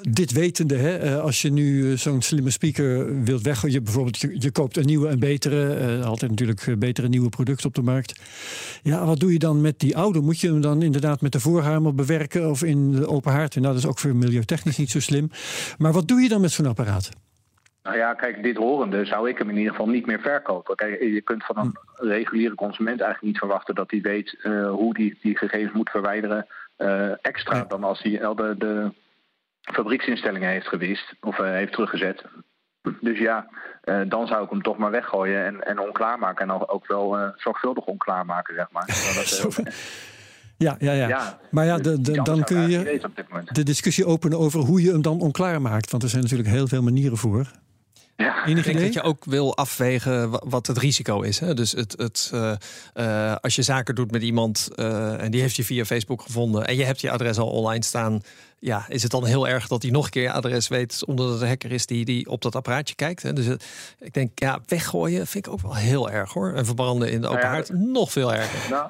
dit 0.00 0.32
wetende, 0.32 0.76
hè, 0.76 1.20
als 1.20 1.42
je 1.42 1.52
nu 1.52 1.96
zo'n 1.96 2.22
slimme 2.22 2.50
speaker 2.50 3.22
wilt 3.24 3.42
weggooien, 3.42 3.74
je 3.74 3.82
bijvoorbeeld 3.82 4.18
je, 4.18 4.36
je, 4.38 4.50
koopt 4.50 4.76
een 4.76 4.86
nieuwe 4.86 5.08
en 5.08 5.18
betere, 5.18 5.96
uh, 5.98 6.06
altijd 6.06 6.30
natuurlijk 6.30 6.78
betere 6.78 7.08
nieuwe 7.08 7.28
producten 7.28 7.66
op 7.66 7.74
de 7.74 7.82
markt. 7.82 8.20
Ja, 8.82 9.04
wat 9.04 9.20
doe 9.20 9.32
je 9.32 9.38
dan 9.38 9.60
met 9.60 9.80
die 9.80 9.96
oude? 9.96 10.20
Moet 10.20 10.40
je 10.40 10.48
hem 10.48 10.60
dan 10.60 10.82
inderdaad 10.82 11.20
met 11.20 11.32
de 11.32 11.40
voorhamer 11.40 11.94
bewerken 11.94 12.50
of 12.50 12.62
in 12.62 12.90
de 12.90 13.06
open 13.06 13.32
haard? 13.32 13.54
Nou, 13.54 13.66
dat 13.66 13.76
is 13.76 13.86
ook 13.86 13.98
voor 13.98 14.16
milieutechnisch 14.16 14.78
niet 14.78 14.90
zo 14.90 15.00
slim. 15.00 15.30
Maar 15.78 15.92
wat 15.92 16.08
doe 16.08 16.20
je 16.20 16.28
dan 16.28 16.40
met 16.40 16.50
zo'n 16.50 16.66
apparaat? 16.66 17.10
Nou 17.82 17.96
ja, 17.96 18.14
kijk, 18.14 18.42
dit 18.42 18.56
horende 18.56 19.04
zou 19.04 19.28
ik 19.28 19.38
hem 19.38 19.48
in 19.48 19.56
ieder 19.56 19.70
geval 19.70 19.88
niet 19.88 20.06
meer 20.06 20.20
verkopen. 20.20 20.76
Kijk, 20.76 21.02
je 21.02 21.20
kunt 21.20 21.44
van 21.44 21.56
een 21.56 22.08
reguliere 22.08 22.54
consument 22.54 23.00
eigenlijk 23.00 23.32
niet 23.32 23.38
verwachten 23.38 23.74
dat 23.74 23.90
hij 23.90 24.00
weet 24.00 24.36
uh, 24.42 24.70
hoe 24.70 24.94
die 24.94 25.18
die 25.22 25.38
gegevens 25.38 25.72
moet 25.72 25.90
verwijderen 25.90 26.46
extra 27.20 27.56
ja. 27.56 27.64
dan 27.64 27.84
als 27.84 28.02
hij 28.02 28.24
al 28.24 28.34
de, 28.34 28.54
de 28.58 28.92
fabrieksinstellingen 29.72 30.50
heeft 30.50 30.68
gewist 30.68 31.14
of 31.20 31.38
uh, 31.38 31.46
heeft 31.46 31.72
teruggezet. 31.72 32.24
Dus 33.00 33.18
ja, 33.18 33.48
uh, 33.84 34.00
dan 34.08 34.26
zou 34.26 34.44
ik 34.44 34.50
hem 34.50 34.62
toch 34.62 34.76
maar 34.76 34.90
weggooien 34.90 35.44
en, 35.44 35.60
en 35.60 35.78
onklaarmaken. 35.78 36.50
En 36.50 36.68
ook 36.68 36.86
wel 36.86 37.18
uh, 37.18 37.28
zorgvuldig 37.36 37.84
onklaarmaken, 37.84 38.54
zeg 38.54 38.70
maar. 38.70 38.86
Dat, 39.42 39.62
ja, 40.56 40.76
ja, 40.78 40.92
ja, 40.92 41.08
ja. 41.08 41.38
Maar 41.50 41.64
ja, 41.64 41.76
de, 41.76 42.00
de, 42.00 42.22
dan 42.22 42.44
kun 42.44 42.70
je 42.70 43.00
de 43.52 43.62
discussie 43.62 44.06
openen 44.06 44.38
over 44.38 44.60
hoe 44.60 44.82
je 44.82 44.90
hem 44.90 45.02
dan 45.02 45.20
onklaar 45.20 45.60
maakt. 45.60 45.90
Want 45.90 46.02
er 46.02 46.08
zijn 46.08 46.22
natuurlijk 46.22 46.48
heel 46.48 46.66
veel 46.66 46.82
manieren 46.82 47.16
voor. 47.16 47.46
Ja. 48.16 48.44
ik 48.44 48.64
denk 48.64 48.80
dat 48.80 48.92
je 48.92 49.02
ook 49.02 49.24
wil 49.24 49.56
afwegen 49.56 50.48
wat 50.50 50.66
het 50.66 50.78
risico 50.78 51.20
is. 51.20 51.38
Hè? 51.38 51.54
Dus 51.54 51.72
het, 51.72 51.94
het, 51.96 52.30
uh, 52.34 52.52
uh, 52.94 53.34
als 53.40 53.54
je 53.54 53.62
zaken 53.62 53.94
doet 53.94 54.10
met 54.10 54.22
iemand 54.22 54.68
uh, 54.76 55.22
en 55.22 55.30
die 55.30 55.40
heeft 55.40 55.56
je 55.56 55.64
via 55.64 55.84
Facebook 55.84 56.22
gevonden 56.22 56.66
en 56.66 56.76
je 56.76 56.84
hebt 56.84 57.00
je 57.00 57.10
adres 57.10 57.38
al 57.38 57.50
online 57.50 57.84
staan, 57.84 58.20
ja, 58.58 58.84
is 58.88 59.02
het 59.02 59.10
dan 59.10 59.24
heel 59.24 59.48
erg 59.48 59.66
dat 59.66 59.82
hij 59.82 59.90
nog 59.90 60.04
een 60.04 60.10
keer 60.10 60.22
je 60.22 60.32
adres 60.32 60.68
weet, 60.68 61.04
omdat 61.06 61.30
het 61.30 61.40
een 61.40 61.48
hacker 61.48 61.72
is 61.72 61.86
die, 61.86 62.04
die 62.04 62.28
op 62.28 62.42
dat 62.42 62.54
apparaatje 62.54 62.94
kijkt. 62.94 63.22
Hè? 63.22 63.32
Dus 63.32 63.46
ik 63.98 64.12
denk, 64.12 64.38
ja, 64.38 64.58
weggooien 64.66 65.26
vind 65.26 65.46
ik 65.46 65.52
ook 65.52 65.60
wel 65.60 65.74
heel 65.74 66.10
erg 66.10 66.32
hoor. 66.32 66.52
En 66.52 66.64
verbranden 66.64 67.10
in 67.10 67.20
de 67.20 67.28
open 67.28 67.46
haard 67.46 67.72
nog 67.72 68.12
veel 68.12 68.34
erger. 68.34 68.70
Nou. 68.70 68.88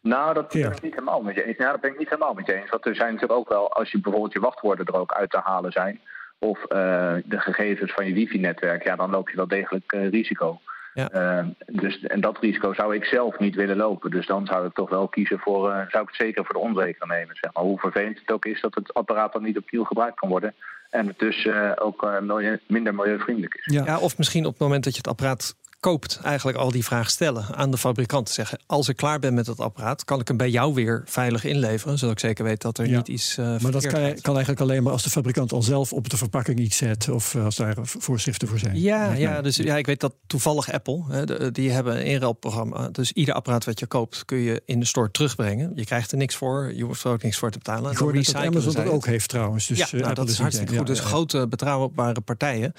Nou, 0.00 0.34
dat 0.34 0.48
ben 0.48 0.72
ik 0.72 0.82
niet 0.82 0.94
helemaal 0.94 1.20
met 1.20 1.34
je 1.34 1.44
eens. 1.44 1.56
Ja, 1.56 1.70
dat 1.70 1.80
ben 1.80 1.90
ik 1.90 1.98
niet 1.98 2.08
helemaal 2.08 2.34
met 2.34 2.46
je 2.46 2.54
eens. 2.54 2.70
Want 2.70 2.86
er 2.86 2.94
zijn 2.94 3.12
natuurlijk 3.12 3.38
ook 3.38 3.48
wel, 3.48 3.72
als 3.72 3.90
je 3.90 4.00
bijvoorbeeld 4.00 4.32
je 4.32 4.40
wachtwoorden 4.40 4.86
er 4.86 5.00
ook 5.00 5.12
uit 5.12 5.30
te 5.30 5.40
halen 5.44 5.72
zijn, 5.72 6.00
of 6.38 6.58
uh, 6.58 7.14
de 7.24 7.40
gegevens 7.40 7.92
van 7.92 8.06
je 8.06 8.12
wifi-netwerk, 8.12 8.84
ja, 8.84 8.96
dan 8.96 9.10
loop 9.10 9.28
je 9.28 9.36
wel 9.36 9.48
degelijk 9.48 9.92
uh, 9.92 10.10
risico. 10.10 10.60
Ja. 10.94 11.08
Uh, 11.12 11.46
dus, 11.66 12.00
en 12.00 12.20
dat 12.20 12.38
risico 12.38 12.74
zou 12.74 12.94
ik 12.94 13.04
zelf 13.04 13.38
niet 13.38 13.54
willen 13.54 13.76
lopen. 13.76 14.10
Dus 14.10 14.26
dan 14.26 14.46
zou 14.46 14.66
ik 14.66 14.74
toch 14.74 14.90
wel 14.90 15.08
kiezen 15.08 15.38
voor, 15.38 15.68
zou 15.68 16.02
ik 16.02 16.08
het 16.08 16.16
zeker 16.16 16.44
voor 16.44 16.54
de 16.54 16.60
onzeker 16.60 17.06
nemen. 17.06 17.36
Zeg 17.40 17.52
maar. 17.52 17.62
Hoe 17.62 17.78
vervelend 17.78 18.18
het 18.18 18.32
ook 18.32 18.44
is 18.44 18.60
dat 18.60 18.74
het 18.74 18.94
apparaat 18.94 19.32
dan 19.32 19.42
niet 19.42 19.56
opnieuw 19.56 19.84
gebruikt 19.84 20.18
kan 20.18 20.28
worden. 20.28 20.54
En 20.90 21.06
het 21.06 21.18
dus 21.18 21.48
ook 21.76 22.20
milieu, 22.20 22.60
minder 22.66 22.94
milieuvriendelijk 22.94 23.54
is. 23.54 23.74
Ja. 23.74 23.84
ja, 23.84 23.98
of 23.98 24.18
misschien 24.18 24.44
op 24.44 24.52
het 24.52 24.60
moment 24.60 24.84
dat 24.84 24.92
je 24.92 24.98
het 24.98 25.08
apparaat 25.08 25.56
koopt, 25.86 26.18
eigenlijk 26.22 26.58
al 26.58 26.70
die 26.70 26.84
vraag 26.84 27.10
stellen 27.10 27.44
aan 27.54 27.70
de 27.70 27.78
fabrikant. 27.78 28.28
Zeggen, 28.28 28.58
als 28.66 28.88
ik 28.88 28.96
klaar 28.96 29.18
ben 29.18 29.34
met 29.34 29.46
het 29.46 29.60
apparaat, 29.60 30.04
kan 30.04 30.20
ik 30.20 30.28
hem 30.28 30.36
bij 30.36 30.50
jou 30.50 30.74
weer 30.74 31.02
veilig 31.04 31.44
inleveren. 31.44 31.98
Zodat 31.98 32.14
ik 32.14 32.20
zeker 32.20 32.44
weet 32.44 32.60
dat 32.60 32.78
er 32.78 32.88
niet 32.88 33.08
iets 33.08 33.38
uh, 33.38 33.60
Maar 33.60 33.72
dat 33.72 33.86
kan, 33.86 34.14
kan, 34.20 34.34
eigenlijk 34.34 34.60
alleen 34.60 34.82
maar 34.82 34.92
als 34.92 35.02
de 35.02 35.10
fabrikant 35.10 35.52
al 35.52 35.62
zelf 35.62 35.92
op 35.92 36.10
de 36.10 36.16
verpakking 36.16 36.58
iets 36.58 36.76
zet. 36.76 37.08
Of 37.08 37.34
eh, 37.34 37.44
als 37.44 37.56
daar 37.56 37.76
voorschriften 37.82 38.48
voor 38.48 38.58
zijn. 38.58 38.80
Ja, 38.80 39.12
ja, 39.12 39.42
dus 39.42 39.56
ja, 39.56 39.76
ik 39.76 39.86
weet 39.86 40.00
dat 40.00 40.14
toevallig 40.26 40.72
Apple, 40.72 41.04
hè, 41.08 41.52
die 41.52 41.70
hebben 41.70 41.96
een 41.96 42.04
inruilprogramma. 42.04 42.88
Dus 42.88 43.12
ieder 43.12 43.34
apparaat 43.34 43.64
wat 43.64 43.80
je 43.80 43.86
koopt 43.86 44.24
kun 44.24 44.38
je 44.38 44.62
in 44.64 44.80
de 44.80 44.86
store 44.86 45.10
terugbrengen. 45.10 45.72
Je 45.74 45.84
krijgt 45.84 46.12
er 46.12 46.18
niks 46.18 46.34
voor, 46.34 46.72
je 46.74 46.84
hoeft 46.84 47.04
er 47.04 47.10
ook 47.10 47.22
niks 47.22 47.36
voor 47.36 47.50
te 47.50 47.58
betalen. 47.58 47.92
Ik 47.92 47.98
hoor 47.98 48.12
dat 48.12 48.34
Amazon 48.34 48.72
dat 48.72 48.86
ook 48.86 49.06
heeft 49.06 49.28
trouwens. 49.28 49.66
Dus, 49.66 49.78
ja, 49.90 49.98
nou, 49.98 50.14
dat 50.14 50.28
is 50.28 50.38
hartstikke 50.38 50.76
goed. 50.76 50.86
Dus 50.86 51.00
grote 51.00 51.46
betrouwbare 51.48 52.20
partijen 52.20 52.72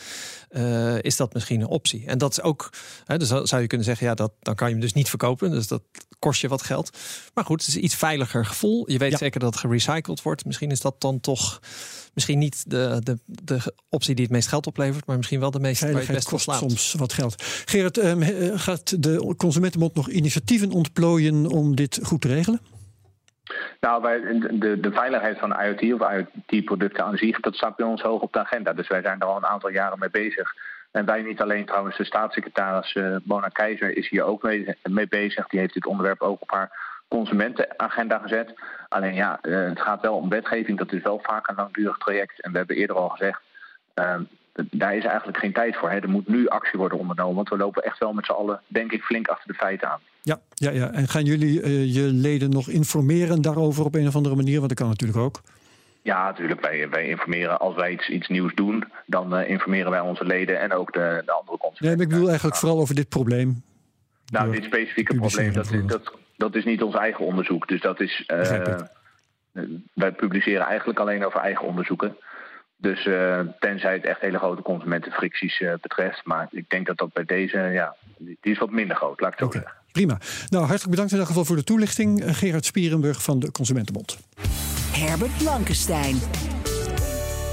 uh, 0.52 1.02
is 1.02 1.16
dat 1.16 1.34
misschien 1.34 1.62
een 1.62 1.68
optie. 1.68 2.06
En 2.06 2.18
dat 2.18 2.32
is 2.32 2.42
ook, 2.42 2.70
hè, 3.06 3.18
dus 3.18 3.28
zou 3.28 3.62
je 3.62 3.68
kunnen 3.68 3.86
zeggen, 3.86 4.08
ja, 4.08 4.14
dat, 4.14 4.34
dan 4.40 4.56
kan 4.56 4.68
je 4.68 4.74
hem 4.74 4.82
dus 4.82 4.94
niet 4.94 5.10
verkopen. 5.10 5.52
Dus 5.52 5.68
dat 5.68 5.82
kost 6.20 6.42
je 6.42 6.48
wat 6.48 6.62
geld. 6.62 6.98
Maar 7.34 7.46
goed, 7.46 7.60
het 7.60 7.70
is 7.70 7.76
een 7.76 7.84
iets 7.84 7.96
veiliger 7.96 8.46
gevoel. 8.46 8.92
Je 8.92 8.98
weet 8.98 9.18
zeker 9.18 9.40
dat 9.40 9.54
het 9.54 9.60
gerecycled 9.60 10.22
wordt. 10.22 10.46
Misschien 10.46 10.72
is 10.72 10.82
dat 10.82 11.02
dan 11.02 11.20
toch 11.20 11.60
misschien 12.14 12.40
niet 12.40 12.70
de, 12.70 13.00
de, 13.04 13.18
de 13.26 13.74
optie 13.90 14.16
die 14.16 14.24
het 14.24 14.34
meest 14.34 14.48
geld 14.48 14.68
oplevert, 14.68 15.06
maar 15.06 15.18
misschien 15.18 15.40
wel 15.40 15.52
de 15.52 15.60
meest 15.60 15.80
Veiligheid 15.80 16.26
kost 16.26 16.52
soms 16.52 16.94
wat 16.94 17.14
geld. 17.14 17.44
Gerard, 17.66 17.98
um, 17.98 18.22
gaat 18.58 19.04
de 19.04 19.34
Consumentenbond 19.38 19.96
nog 19.96 20.10
initiatieven 20.10 20.72
ontplooien 20.72 21.46
om 21.46 21.76
dit 21.76 22.00
goed 22.04 22.22
te 22.22 22.28
regelen? 22.28 22.60
Nou, 23.80 24.02
wij, 24.02 24.20
de, 24.60 24.80
de 24.80 24.92
veiligheid 24.92 25.40
van 25.40 25.60
IoT 25.62 26.02
of 26.02 26.12
IoT-producten 26.12 27.04
aan 27.04 27.18
zich, 27.18 27.40
dat 27.40 27.56
staat 27.56 27.76
bij 27.76 27.86
ons 27.86 28.02
hoog 28.02 28.22
op 28.22 28.34
de 28.34 28.40
agenda. 28.40 28.74
Dus 28.74 28.88
wij 28.88 29.02
zijn 29.02 29.20
er 29.20 29.28
al 29.28 29.38
een 29.38 29.46
aantal 29.46 29.70
jaren 29.70 30.00
mee 30.00 30.10
bezig. 30.10 30.54
En 30.92 31.06
wij 31.06 31.22
niet 31.22 31.42
alleen 31.42 31.66
trouwens, 31.66 31.98
de 31.98 32.06
staatssecretaris 32.06 32.96
uh, 32.96 33.16
Bona 33.24 33.48
Keizer 33.48 33.98
is 33.98 34.10
hier 34.10 34.24
ook 34.24 34.44
mee, 34.84 35.08
bezig. 35.08 35.48
Die 35.48 35.60
heeft 35.60 35.74
dit 35.74 35.86
onderwerp 35.86 36.22
ook 36.22 36.42
op 36.42 36.52
haar 36.52 36.72
consumentenagenda 37.08 38.18
gezet. 38.18 38.54
Alleen 38.88 39.14
ja, 39.14 39.40
uh, 39.42 39.68
het 39.70 39.82
gaat 39.82 40.02
wel 40.02 40.16
om 40.16 40.30
wetgeving. 40.30 40.78
Dat 40.78 40.94
is 40.94 41.02
wel 41.02 41.20
vaak 41.24 41.48
een 41.48 41.56
langdurig 41.56 41.98
traject. 41.98 42.42
En 42.42 42.52
we 42.52 42.58
hebben 42.58 42.76
eerder 42.76 42.96
al 42.96 43.10
gezegd, 43.10 43.42
uh, 43.96 44.16
daar 44.72 44.96
is 44.96 45.06
eigenlijk 45.06 45.38
geen 45.38 45.54
tijd 45.54 45.76
voor. 45.76 45.90
Er 45.90 46.10
moet 46.10 46.28
nu 46.28 46.48
actie 46.48 46.80
worden 46.80 46.98
ondernomen. 46.98 47.36
Want 47.36 47.50
we 47.50 47.58
lopen 47.58 47.84
echt 47.84 48.00
wel 48.00 48.14
met 48.14 48.26
z'n 48.26 48.32
allen, 48.32 48.62
denk 48.68 48.92
ik, 48.92 49.04
flink 49.04 49.28
achter 49.28 49.48
de 49.48 49.58
feiten 49.58 49.92
aan. 49.92 50.00
Ja, 50.22 50.40
ja, 50.54 50.72
ja. 50.72 50.92
en 50.92 51.08
gaan 51.08 51.24
jullie 51.24 51.62
uh, 51.62 51.96
je 51.96 52.02
leden 52.02 52.50
nog 52.50 52.68
informeren 52.68 53.42
daarover 53.42 53.86
op 53.86 53.96
een 53.96 54.08
of 54.08 54.16
andere 54.16 54.36
manier? 54.36 54.58
Want 54.58 54.70
dat 54.70 54.78
kan 54.78 54.88
natuurlijk 54.90 55.20
ook. 55.20 55.42
Ja, 56.08 56.24
natuurlijk. 56.24 56.62
Wij, 56.62 56.90
wij 56.90 57.08
informeren 57.08 57.60
als 57.60 57.76
wij 57.76 57.92
iets, 57.92 58.10
iets 58.10 58.28
nieuws 58.28 58.54
doen, 58.54 58.84
dan 59.06 59.40
uh, 59.40 59.50
informeren 59.50 59.92
wij 59.92 60.00
onze 60.00 60.26
leden 60.26 60.60
en 60.60 60.74
ook 60.74 60.94
de, 60.94 61.22
de 61.26 61.32
andere 61.32 61.58
consumenten. 61.58 61.86
Nee, 61.86 61.96
maar 61.96 62.06
ik 62.06 62.10
bedoel 62.10 62.28
eigenlijk 62.28 62.58
vooral 62.58 62.80
over 62.80 62.96
dit 62.96 63.10
probleem. 63.10 63.64
Nou, 64.32 64.52
dit 64.52 64.64
specifieke 64.64 65.16
probleem, 65.16 65.54
dat, 65.54 65.70
dat, 65.86 66.12
dat 66.38 66.56
is 66.56 66.66
niet 66.66 66.82
ons 66.82 66.96
eigen 66.96 67.26
onderzoek. 67.26 67.68
Dus 67.68 67.82
dat 67.82 68.00
is. 68.00 68.24
Uh, 68.28 68.76
wij 69.94 70.12
publiceren 70.12 70.66
eigenlijk 70.66 71.00
alleen 71.00 71.26
over 71.26 71.40
eigen 71.40 71.68
onderzoeken. 71.68 72.18
Dus 72.78 73.06
uh, 73.06 73.40
tenzij 73.60 73.94
het 73.94 74.06
echt 74.06 74.22
hele 74.22 74.38
grote 74.38 74.62
consumentenfricties 74.62 75.60
uh, 75.60 75.74
betreft. 75.82 76.26
Maar 76.26 76.48
ik 76.52 76.70
denk 76.70 76.88
dat 76.88 76.98
dat 76.98 77.14
bij 77.14 77.26
deze, 77.26 77.58
ja, 77.58 77.96
die 78.18 78.38
is 78.42 78.58
wat 78.58 78.72
minder 78.72 78.96
groot, 78.96 79.22
laat 79.22 79.34
ik 79.34 79.40
het 79.40 79.54
zo 79.54 79.60
zeggen. 79.60 79.78
Prima. 79.92 80.18
Nou, 80.50 80.64
hartelijk 80.66 80.90
bedankt 80.90 81.12
in 81.12 81.18
ieder 81.18 81.34
geval 81.34 81.46
voor 81.46 81.56
de 81.56 81.64
toelichting. 81.64 82.38
Gerard 82.38 82.66
Spierenburg 82.66 83.24
van 83.24 83.40
de 83.40 83.52
Consumentenbond. 83.52 84.18
Herbert 84.98 85.38
Blankenstein. 85.38 86.20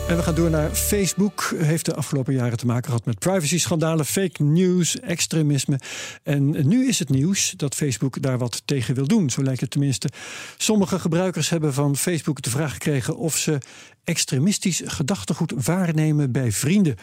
En 0.09 0.17
we 0.17 0.23
gaan 0.23 0.35
door 0.35 0.51
naar 0.51 0.71
Facebook. 0.71 1.55
Heeft 1.57 1.85
de 1.85 1.95
afgelopen 1.95 2.35
jaren 2.35 2.57
te 2.57 2.67
maken 2.67 2.85
gehad 2.85 3.05
met 3.05 3.19
privacy-schandalen, 3.19 4.05
fake 4.05 4.43
news, 4.43 5.01
extremisme. 5.01 5.81
En 6.23 6.69
nu 6.69 6.89
is 6.89 6.99
het 6.99 7.09
nieuws 7.09 7.55
dat 7.57 7.75
Facebook 7.75 8.23
daar 8.23 8.39
wat 8.39 8.63
tegen 8.65 8.95
wil 8.95 9.07
doen. 9.07 9.31
Zo 9.31 9.43
lijkt 9.43 9.61
het 9.61 9.71
tenminste. 9.71 10.09
Sommige 10.57 10.99
gebruikers 10.99 11.49
hebben 11.49 11.75
van 11.75 11.97
Facebook 11.97 12.43
de 12.43 12.51
vraag 12.51 12.73
gekregen 12.73 13.17
of 13.17 13.37
ze 13.37 13.59
extremistisch 14.05 14.83
gedachtegoed 14.85 15.53
waarnemen 15.65 16.33
bij 16.33 16.53
vrienden. 16.53 16.97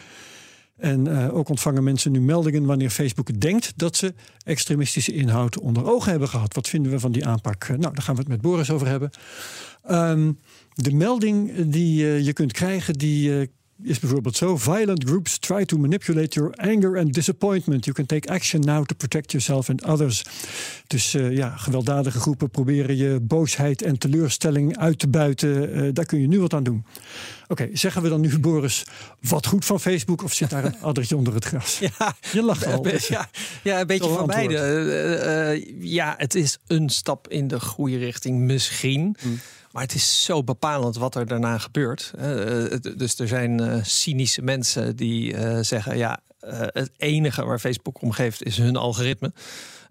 En 0.76 1.06
uh, 1.06 1.34
ook 1.34 1.48
ontvangen 1.48 1.84
mensen 1.84 2.12
nu 2.12 2.20
meldingen 2.20 2.64
wanneer 2.64 2.90
Facebook 2.90 3.40
denkt 3.40 3.72
dat 3.76 3.96
ze 3.96 4.14
extremistische 4.44 5.12
inhoud 5.12 5.58
onder 5.58 5.86
ogen 5.92 6.10
hebben 6.10 6.28
gehad. 6.28 6.54
Wat 6.54 6.68
vinden 6.68 6.92
we 6.92 7.00
van 7.00 7.12
die 7.12 7.26
aanpak? 7.26 7.68
Nou, 7.68 7.80
daar 7.80 8.02
gaan 8.02 8.14
we 8.14 8.20
het 8.20 8.30
met 8.30 8.40
Boris 8.40 8.70
over 8.70 8.86
hebben. 8.86 9.10
Um, 9.90 10.38
de 10.72 10.92
melding 10.92 11.66
die 11.70 12.02
uh, 12.02 12.24
je 12.24 12.32
kunt 12.32 12.52
krijgen, 12.52 12.94
die 12.94 13.50
is 13.82 13.98
bijvoorbeeld 13.98 14.36
zo: 14.36 14.56
Violent 14.56 15.04
groups 15.04 15.38
try 15.38 15.64
to 15.64 15.78
manipulate 15.78 16.34
your 16.34 16.54
anger 16.56 16.98
and 16.98 17.12
disappointment. 17.12 17.84
You 17.84 17.96
can 17.96 18.06
take 18.06 18.28
action 18.28 18.60
now 18.60 18.84
to 18.84 18.94
protect 18.94 19.30
yourself 19.30 19.68
and 19.68 19.84
others. 19.84 20.24
Dus 20.86 21.14
uh, 21.14 21.36
ja, 21.36 21.56
gewelddadige 21.56 22.20
groepen 22.20 22.50
proberen 22.50 22.96
je 22.96 23.20
boosheid 23.20 23.82
en 23.82 23.98
teleurstelling 23.98 24.78
uit 24.78 24.98
te 24.98 25.08
buiten. 25.08 25.94
daar 25.94 26.04
kun 26.04 26.20
je 26.20 26.26
nu 26.26 26.40
wat 26.40 26.54
aan 26.54 26.62
doen. 26.62 26.84
Oké, 27.48 27.62
okay, 27.62 27.76
zeggen 27.76 28.02
we 28.02 28.08
dan 28.08 28.20
nu, 28.20 28.38
Boris, 28.48 28.84
wat 29.20 29.46
goed 29.46 29.64
van 29.64 29.80
Facebook 29.80 30.22
of 30.22 30.32
zit 30.32 30.50
daar 30.50 30.64
een 30.64 30.80
addertje 30.90 31.16
onder 31.16 31.34
het 31.34 31.44
gras? 31.44 31.78
Ja, 31.78 32.16
je 32.32 32.42
lacht 32.42 32.66
al. 32.66 32.86
Ja, 33.08 33.30
ja 33.62 33.80
een 33.80 33.86
beetje 33.86 34.08
van 34.08 34.26
beide. 34.26 35.66
ja, 35.80 36.14
het 36.18 36.34
is 36.34 36.58
een 36.66 36.88
stap 36.88 37.28
in 37.28 37.48
de 37.48 37.60
goede 37.60 37.98
richting, 37.98 38.38
misschien. 38.38 39.16
Hmm. 39.20 39.40
Maar 39.72 39.82
het 39.82 39.94
is 39.94 40.24
zo 40.24 40.44
bepalend 40.44 40.96
wat 40.96 41.14
er 41.14 41.26
daarna 41.26 41.58
gebeurt. 41.58 42.12
dus 42.96 43.18
er 43.18 43.28
zijn 43.28 43.60
uh, 43.60 43.78
cynische 43.82 44.42
mensen 44.42 44.96
die 44.96 45.36
zeggen: 45.64 45.96
ja, 45.96 46.20
het 46.72 46.90
enige 46.96 47.44
waar 47.44 47.58
Facebook 47.58 48.02
om 48.02 48.12
geeft 48.12 48.44
is 48.44 48.56
hun 48.56 48.76
algoritme. 48.76 49.32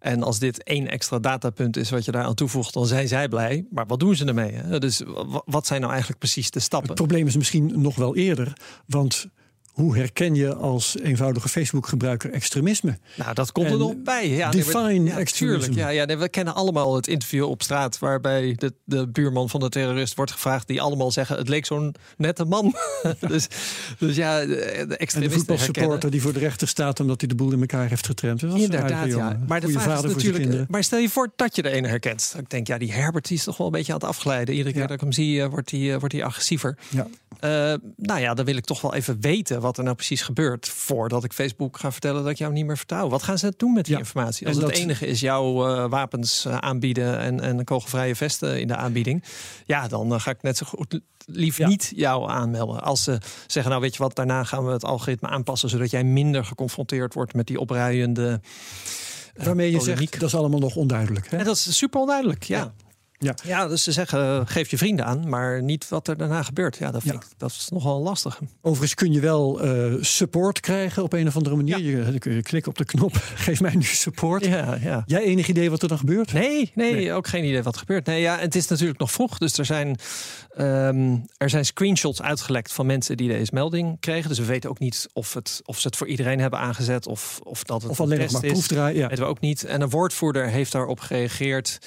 En 0.01 0.23
als 0.23 0.39
dit 0.39 0.63
één 0.63 0.87
extra 0.87 1.19
datapunt 1.19 1.77
is 1.77 1.89
wat 1.89 2.05
je 2.05 2.11
daar 2.11 2.23
aan 2.23 2.33
toevoegt, 2.33 2.73
dan 2.73 2.85
zijn 2.85 3.07
zij 3.07 3.27
blij. 3.27 3.65
Maar 3.69 3.85
wat 3.85 3.99
doen 3.99 4.15
ze 4.15 4.25
ermee? 4.25 4.51
Hè? 4.51 4.79
Dus 4.79 5.01
wat 5.45 5.67
zijn 5.67 5.79
nou 5.79 5.91
eigenlijk 5.91 6.21
precies 6.21 6.51
de 6.51 6.59
stappen? 6.59 6.89
Het 6.89 6.97
probleem 6.97 7.27
is 7.27 7.37
misschien 7.37 7.81
nog 7.81 7.95
wel 7.95 8.15
eerder. 8.15 8.53
Want 8.85 9.27
hoe 9.71 9.97
herken 9.97 10.35
je 10.35 10.55
als 10.55 10.97
eenvoudige 10.97 11.49
Facebook-gebruiker 11.49 12.31
extremisme? 12.31 12.97
Nou, 13.15 13.33
dat 13.33 13.51
komt 13.51 13.69
er 13.69 13.77
nog 13.77 13.93
bij. 14.03 14.29
Ja, 14.29 14.51
define 14.51 14.83
nee, 14.83 15.03
ja, 15.03 15.17
extremisme. 15.17 15.75
Ja, 15.75 15.89
ja 15.89 16.05
nee, 16.05 16.17
we 16.17 16.29
kennen 16.29 16.55
allemaal 16.55 16.95
het 16.95 17.07
interview 17.07 17.45
op 17.45 17.61
straat... 17.61 17.99
waarbij 17.99 18.55
de, 18.57 18.73
de 18.83 19.07
buurman 19.07 19.49
van 19.49 19.59
de 19.59 19.69
terrorist 19.69 20.15
wordt 20.15 20.31
gevraagd... 20.31 20.67
die 20.67 20.81
allemaal 20.81 21.11
zeggen, 21.11 21.37
het 21.37 21.49
leek 21.49 21.65
zo'n 21.65 21.95
nette 22.17 22.45
man. 22.45 22.75
dus, 23.27 23.47
dus 23.97 24.15
ja, 24.15 24.45
de 24.45 24.55
extremisten 24.97 25.21
En 25.21 25.29
de 25.29 25.35
voetbalsupporter 25.35 26.11
die 26.11 26.21
voor 26.21 26.33
de 26.33 26.39
rechter 26.39 26.67
staat... 26.67 26.99
omdat 26.99 27.19
hij 27.19 27.29
de 27.29 27.35
boel 27.35 27.51
in 27.51 27.59
elkaar 27.59 27.89
heeft 27.89 28.05
getrend. 28.05 28.43
Inderdaad, 28.43 29.07
ja. 29.07 29.39
Maar 29.47 29.61
de 29.61 29.69
vraag 29.69 30.03
is 30.03 30.13
natuurlijk... 30.13 30.69
Maar 30.69 30.83
stel 30.83 30.99
je 30.99 31.09
voor 31.09 31.31
dat 31.35 31.55
je 31.55 31.61
de 31.61 31.69
ene 31.69 31.87
herkent. 31.87 32.35
Ik 32.37 32.49
denk, 32.49 32.67
ja, 32.67 32.77
die 32.77 32.91
Herbert 32.91 33.27
die 33.27 33.37
is 33.37 33.43
toch 33.43 33.57
wel 33.57 33.67
een 33.67 33.73
beetje 33.73 33.93
aan 33.93 33.99
het 33.99 34.07
afgeleiden. 34.07 34.55
Iedere 34.55 34.73
keer 34.73 34.81
dat 34.87 34.91
ik 34.91 34.99
hem 34.99 35.11
zie, 35.11 35.45
wordt 35.45 35.71
hij 35.71 35.99
wordt 35.99 36.13
hij 36.13 36.23
agressiever. 36.23 36.77
Ja. 36.89 37.07
Uh, 37.43 37.49
nou 37.95 38.19
ja, 38.19 38.33
dan 38.33 38.45
wil 38.45 38.55
ik 38.55 38.65
toch 38.65 38.81
wel 38.81 38.93
even 38.93 39.17
weten... 39.21 39.61
wat 39.61 39.70
wat 39.71 39.79
er 39.79 39.85
nou 39.85 39.95
precies 39.95 40.21
gebeurt 40.21 40.69
voordat 40.69 41.23
ik 41.23 41.33
Facebook 41.33 41.79
ga 41.79 41.91
vertellen 41.91 42.21
dat 42.21 42.31
ik 42.31 42.37
jou 42.37 42.53
niet 42.53 42.65
meer 42.65 42.77
vertrouw. 42.77 43.09
Wat 43.09 43.23
gaan 43.23 43.37
ze 43.37 43.53
doen 43.57 43.73
met 43.73 43.85
die 43.85 43.93
Ja, 43.93 43.99
informatie? 43.99 44.47
Als 44.47 44.57
het 44.57 44.69
enige 44.69 45.07
is 45.07 45.19
jouw 45.19 45.67
eh, 45.67 45.89
wapens 45.89 46.45
eh, 46.45 46.57
aanbieden 46.57 47.19
en, 47.19 47.39
en 47.39 47.63
kogelvrije 47.63 48.15
vesten 48.15 48.59
in 48.59 48.67
de 48.67 48.75
aanbieding, 48.75 49.23
ja, 49.65 49.87
dan 49.87 50.13
eh, 50.13 50.19
ga 50.19 50.31
ik 50.31 50.41
net 50.41 50.57
zo 50.57 50.65
goed 50.65 50.99
Ja. 51.25 51.67
niet 51.67 51.91
jou 51.95 52.29
aanmelden. 52.29 52.81
Als 52.83 53.03
ze 53.03 53.17
zeggen, 53.47 53.71
nou 53.71 53.83
weet 53.83 53.95
je 53.95 54.03
wat, 54.03 54.15
daarna 54.15 54.43
gaan 54.43 54.65
we 54.65 54.71
het 54.71 54.85
algoritme 54.85 55.27
aanpassen 55.27 55.69
zodat 55.69 55.91
jij 55.91 56.03
minder 56.03 56.45
geconfronteerd 56.45 57.13
wordt 57.13 57.33
met 57.33 57.47
die 57.47 57.59
opruiende. 57.59 58.41
Waarmee 59.35 59.71
je 59.71 59.77
polemiek. 59.77 59.99
zegt, 60.09 60.19
dat 60.19 60.29
is 60.29 60.35
allemaal 60.35 60.59
nog 60.59 60.75
onduidelijk. 60.75 61.29
Hè? 61.31 61.37
En 61.37 61.45
dat 61.45 61.55
is 61.55 61.77
super 61.77 61.99
onduidelijk, 61.99 62.43
ja. 62.43 62.57
Ja. 62.57 62.73
Ja, 63.43 63.67
dus 63.67 63.83
ze 63.83 63.91
zeggen, 63.91 64.19
eh, 64.19 64.41
geef 64.45 64.69
je 64.69 64.77
vrienden 64.77 65.05
aan, 65.05 65.29
maar 65.29 65.63
niet 65.63 65.89
wat 65.89 66.07
er 66.07 66.17
daarna 66.17 66.43
gebeurt. 66.43 66.77
Ja, 66.77 66.91
dat, 66.91 67.01
vind 67.01 67.13
Ja. 67.13 67.19
Ik, 67.19 67.25
dat 67.37 67.49
is 67.49 67.67
nogal 67.69 68.01
lastig. 68.01 68.39
Overigens 68.61 68.93
kun 68.93 69.11
je 69.13 69.19
wel 69.19 69.61
eh, 69.61 69.93
support 69.99 70.59
krijgen 70.59 71.03
op 71.03 71.13
een 71.13 71.27
of 71.27 71.35
andere 71.35 71.55
manier. 71.55 71.79
Je, 71.79 72.19
je 72.21 72.41
klikken 72.41 72.71
op 72.71 72.77
de 72.77 72.85
knop, 72.85 73.15
geef 73.45 73.61
mij 73.61 73.75
nu 73.75 73.83
support. 73.83 74.45
Ja, 74.45 74.77
ja. 74.81 75.03
Jij 75.05 75.21
enig 75.21 75.47
idee 75.47 75.69
wat 75.69 75.81
er 75.81 75.87
dan 75.87 75.97
gebeurt? 75.97 76.33
Nee, 76.33 76.71
nee, 76.75 76.93
Nee. 76.93 77.13
ook 77.13 77.27
geen 77.27 77.43
idee 77.43 77.63
wat 77.63 77.73
er 77.73 77.79
gebeurt. 77.79 78.05
Nee, 78.05 78.21
ja, 78.21 78.37
het 78.37 78.55
is 78.55 78.67
natuurlijk 78.67 78.99
nog 78.99 79.11
vroeg. 79.11 79.37
Dus 79.37 79.57
er 79.57 79.65
zijn, 79.65 79.97
ehm, 80.55 81.15
er 81.37 81.49
zijn 81.49 81.65
screenshots 81.65 82.21
uitgelekt 82.21 82.73
van 82.73 82.85
mensen 82.85 83.17
die 83.17 83.27
deze 83.27 83.51
melding 83.53 83.99
kregen. 83.99 84.29
Dus 84.29 84.39
we 84.39 84.45
weten 84.45 84.69
ook 84.69 84.79
niet 84.79 85.07
of, 85.13 85.33
het, 85.33 85.61
of 85.65 85.79
ze 85.79 85.87
het 85.87 85.95
voor 85.97 86.07
iedereen 86.07 86.39
hebben 86.39 86.59
aangezet 86.59 87.07
of, 87.07 87.39
of 87.43 87.63
dat 87.63 87.81
het 87.81 87.91
Of 87.91 87.99
alleen 87.99 88.19
nog 88.19 88.31
maar 88.31 88.43
is. 88.43 88.51
proefdraaien? 88.51 88.97
Ja. 88.99 89.07
Weten 89.07 89.23
we 89.23 89.29
ook 89.29 89.39
niet. 89.39 89.63
En 89.63 89.81
een 89.81 89.89
woordvoerder 89.89 90.47
heeft 90.47 90.71
daarop 90.71 90.99
gereageerd. 90.99 91.79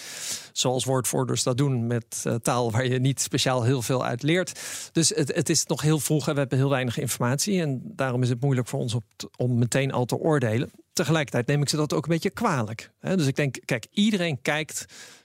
Zoals 0.56 0.84
woordvoerders 0.84 1.42
dat 1.42 1.56
doen 1.56 1.87
met 1.87 2.23
eh, 2.25 2.34
taal 2.34 2.70
waar 2.70 2.87
je 2.87 2.99
niet 2.99 3.20
speciaal 3.20 3.62
heel 3.62 3.82
veel 3.82 4.04
uit 4.04 4.23
leert. 4.23 4.61
Dus 4.92 5.08
het, 5.08 5.34
het 5.34 5.49
is 5.49 5.66
nog 5.66 5.82
heel 5.82 5.99
vroeg 5.99 6.28
en 6.28 6.34
we 6.34 6.40
hebben 6.40 6.58
heel 6.58 6.68
weinig 6.68 6.99
informatie. 6.99 7.61
En 7.61 7.80
daarom 7.84 8.23
is 8.23 8.28
het 8.28 8.40
moeilijk 8.40 8.68
voor 8.68 8.80
ons 8.80 8.94
op 8.94 9.04
om 9.37 9.58
meteen 9.58 9.92
al 9.92 10.04
te 10.04 10.16
oordelen. 10.16 10.70
Tegelijkertijd 10.92 11.46
neem 11.46 11.62
ik 11.62 11.68
ze 11.68 11.76
dat 11.76 11.92
ook 11.92 12.04
een 12.04 12.12
beetje 12.12 12.30
kwalijk. 12.30 12.90
Hè? 13.00 13.16
Dus 13.16 13.26
ik 13.26 13.37
denk, 13.37 13.56
kijk, 13.64 13.87
iedereen 13.90 14.42
kijkt 14.42 14.84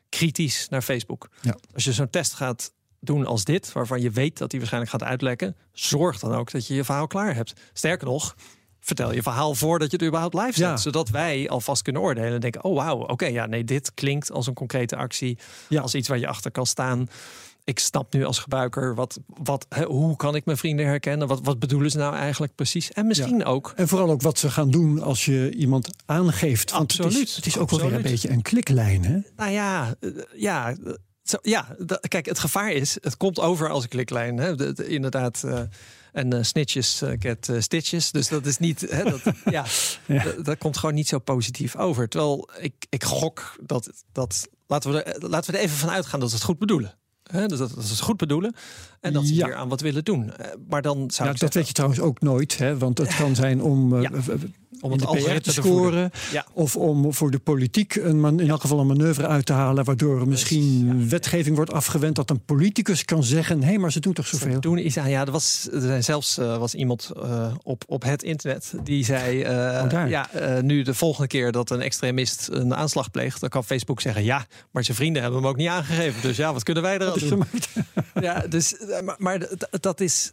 kritisch 0.09 0.69
naar 0.69 0.81
Facebook. 0.81 1.29
Ja. 1.41 1.57
Als 1.73 1.83
je 1.83 1.93
zo'n 1.93 2.09
test 2.09 2.33
gaat 2.33 2.73
doen 2.99 3.25
als 3.25 3.43
dit, 3.43 3.71
waarvan 3.71 4.01
je 4.01 4.09
weet 4.09 4.37
dat 4.37 4.49
die 4.49 4.59
waarschijnlijk 4.59 4.93
gaat 4.93 5.03
uitlekken, 5.09 5.55
zorg 5.71 6.19
dan 6.19 6.33
ook 6.33 6.51
dat 6.51 6.67
je 6.67 6.75
je 6.75 6.83
verhaal 6.83 7.07
klaar 7.07 7.35
hebt. 7.35 7.53
Sterker 7.73 8.07
nog, 8.07 8.35
vertel 8.95 9.13
je 9.13 9.21
verhaal 9.21 9.55
voordat 9.55 9.91
je 9.91 9.97
het 9.97 10.05
überhaupt 10.05 10.33
live 10.33 10.51
zet. 10.53 10.57
Ja. 10.57 10.77
Zodat 10.77 11.09
wij 11.09 11.49
alvast 11.49 11.81
kunnen 11.81 12.01
oordelen 12.01 12.33
en 12.33 12.39
denken: 12.39 12.63
oh 12.63 12.75
wauw, 12.75 12.97
oké, 12.99 13.25
ja, 13.25 13.45
nee, 13.45 13.63
dit 13.63 13.91
klinkt 13.93 14.31
als 14.31 14.47
een 14.47 14.53
concrete 14.53 14.95
actie, 14.95 15.37
Ja. 15.69 15.81
als 15.81 15.95
iets 15.95 16.07
waar 16.07 16.19
je 16.19 16.27
achter 16.27 16.51
kan 16.51 16.65
staan. 16.65 17.07
Ik 17.63 17.79
snap 17.79 18.13
nu 18.13 18.25
als 18.25 18.39
gebruiker 18.39 18.95
wat, 18.95 19.19
wat, 19.27 19.65
hè, 19.69 19.83
hoe 19.85 20.15
kan 20.15 20.35
ik 20.35 20.45
mijn 20.45 20.57
vrienden 20.57 20.85
herkennen? 20.85 21.27
Wat, 21.27 21.39
wat 21.43 21.59
bedoelen 21.59 21.91
ze 21.91 21.97
nou 21.97 22.15
eigenlijk 22.15 22.55
precies? 22.55 22.91
En 22.91 23.07
misschien 23.07 23.45
ook 23.45 23.73
En 23.75 23.87
vooral 23.87 24.09
ook 24.09 24.21
wat 24.21 24.39
ze 24.39 24.49
gaan 24.49 24.71
doen 24.71 25.01
als 25.01 25.25
je 25.25 25.51
iemand 25.55 25.89
aangeeft. 26.05 26.71
Want 26.71 26.91
het 26.91 27.01
Absoluut. 27.01 27.27
is, 27.27 27.35
het 27.35 27.45
is 27.45 27.57
ook 27.57 27.69
wel 27.69 27.79
weer 27.79 27.93
een 27.93 28.01
beetje 28.01 28.29
een 28.29 28.41
kliklijn. 28.41 29.03
Hè? 29.05 29.19
Nou 29.35 29.51
ja, 29.51 29.95
eh, 29.99 30.09
ja, 30.35 30.75
zo, 31.23 31.37
ja. 31.41 31.75
kijk, 32.07 32.25
het 32.25 32.39
gevaar 32.39 32.71
is, 32.71 32.97
het 33.01 33.17
komt 33.17 33.39
over 33.39 33.69
als 33.69 33.83
een 33.83 33.89
kliklijn. 33.89 34.37
Hè? 34.37 34.55
De- 34.55 34.73
de- 34.73 34.87
inderdaad. 34.87 35.43
eh, 35.43 35.61
en 36.11 36.33
eh, 36.33 36.43
snitches 36.43 37.01
eh, 37.01 37.11
get 37.19 37.49
eh, 37.49 37.59
stitches. 37.59 38.11
Dus 38.11 38.27
dat 38.27 38.45
is 38.45 38.57
niet. 38.57 38.81
Hè, 38.81 39.03
dat, 39.03 39.21
ja, 39.45 39.65
Ja. 40.05 40.23
Dat, 40.41 40.57
komt 40.57 40.77
gewoon 40.77 40.95
niet 40.95 41.07
zo 41.07 41.19
positief 41.19 41.75
over. 41.75 42.09
Terwijl 42.09 42.49
ik, 42.59 42.73
ik 42.89 43.03
gok 43.03 43.55
dat. 43.61 44.03
dat 44.11 44.49
laten, 44.67 44.91
we 44.91 45.03
er, 45.03 45.29
laten 45.29 45.51
we 45.51 45.57
er 45.57 45.63
even 45.63 45.77
van 45.77 45.89
uitgaan 45.89 46.19
dat 46.19 46.29
ze 46.29 46.35
het 46.35 46.43
goed 46.43 46.59
bedoelen. 46.59 46.97
Hè, 47.31 47.45
dus 47.47 47.57
dat, 47.57 47.69
dat 47.75 47.89
het 47.89 47.99
goed 47.99 48.17
bedoelen. 48.17 48.55
En 49.01 49.13
dat 49.13 49.25
ze 49.25 49.35
Ja. 49.35 49.45
hier 49.45 49.55
aan 49.55 49.69
wat 49.69 49.81
willen 49.81 50.03
doen. 50.03 50.33
Eh, 50.35 50.45
Maar 50.69 50.81
dan 50.81 50.95
zou 51.11 51.29
ik 51.29 51.39
dat 51.39 51.39
zeggen, 51.39 51.57
weet 51.57 51.67
je 51.67 51.73
trouwens 51.73 52.01
ook 52.01 52.21
nooit. 52.21 52.57
Hè? 52.57 52.77
Want 52.77 52.97
het 52.97 53.15
kan 53.15 53.35
zijn 53.45 53.61
om, 53.63 53.95
eh, 53.95 54.01
Ja. 54.01 54.09
v- 54.13 54.27
om 54.81 54.91
het 54.91 55.05
algoritme 55.05 55.41
te 55.41 55.51
scoren. 55.51 56.11
Ja. 56.31 56.45
Of 56.53 56.75
om 56.75 57.13
voor 57.13 57.31
de 57.31 57.39
politiek 57.39 57.95
een 57.95 58.19
man, 58.19 58.39
in 58.39 58.49
elk 58.49 58.61
geval 58.61 58.79
een 58.79 58.87
manoeuvre 58.87 59.27
uit 59.27 59.45
te 59.45 59.53
halen. 59.53 59.83
Waardoor 59.83 60.27
misschien 60.27 61.09
wetgeving 61.09 61.55
wordt 61.55 61.71
afgewend. 61.71 62.15
Dat 62.15 62.29
een 62.29 62.45
politicus 62.45 63.05
kan 63.05 63.23
zeggen: 63.23 63.59
hé, 63.61 63.67
hey, 63.67 63.77
maar 63.77 63.91
ze 63.91 63.99
doen 63.99 64.13
toch 64.13 64.27
zoveel. 64.27 64.59
Toen 64.59 64.77
is 64.77 64.97
aan, 64.97 65.09
ja, 65.09 65.25
er 65.25 65.31
was, 65.31 65.67
er 65.73 65.81
zijn 65.81 66.03
zelfs 66.03 66.37
eh, 66.37 66.57
was 66.57 66.73
iemand 66.75 67.11
eh, 67.23 67.53
op, 67.63 67.83
op 67.87 68.03
het 68.03 68.23
internet 68.23 68.73
die 68.83 69.05
zei: 69.05 69.41
eh, 69.41 69.83
Oh. 70.03 70.09
Ja, 70.09 70.31
eh, 70.31 70.61
nu 70.61 70.81
de 70.83 70.93
volgende 70.93 71.27
keer 71.27 71.51
dat 71.51 71.69
een 71.69 71.81
extremist 71.81 72.47
een 72.51 72.75
aanslag 72.75 73.11
pleegt, 73.11 73.39
dan 73.39 73.49
kan 73.49 73.63
Facebook 73.63 74.01
zeggen: 74.01 74.23
Ja, 74.23 74.45
maar 74.71 74.83
zijn 74.83 74.97
vrienden 74.97 75.21
hebben 75.21 75.39
hem 75.41 75.49
ook 75.49 75.57
niet 75.57 75.67
aangegeven. 75.67 76.21
Dus 76.21 76.37
ja, 76.37 76.53
wat 76.53 76.63
kunnen 76.63 76.83
wij 76.83 76.97
er 76.99 77.18
Ja, 78.21 78.47
dus, 78.47 78.77
eh, 78.77 79.09
maar, 79.17 79.47
dat 79.69 79.99
is. 79.99 80.31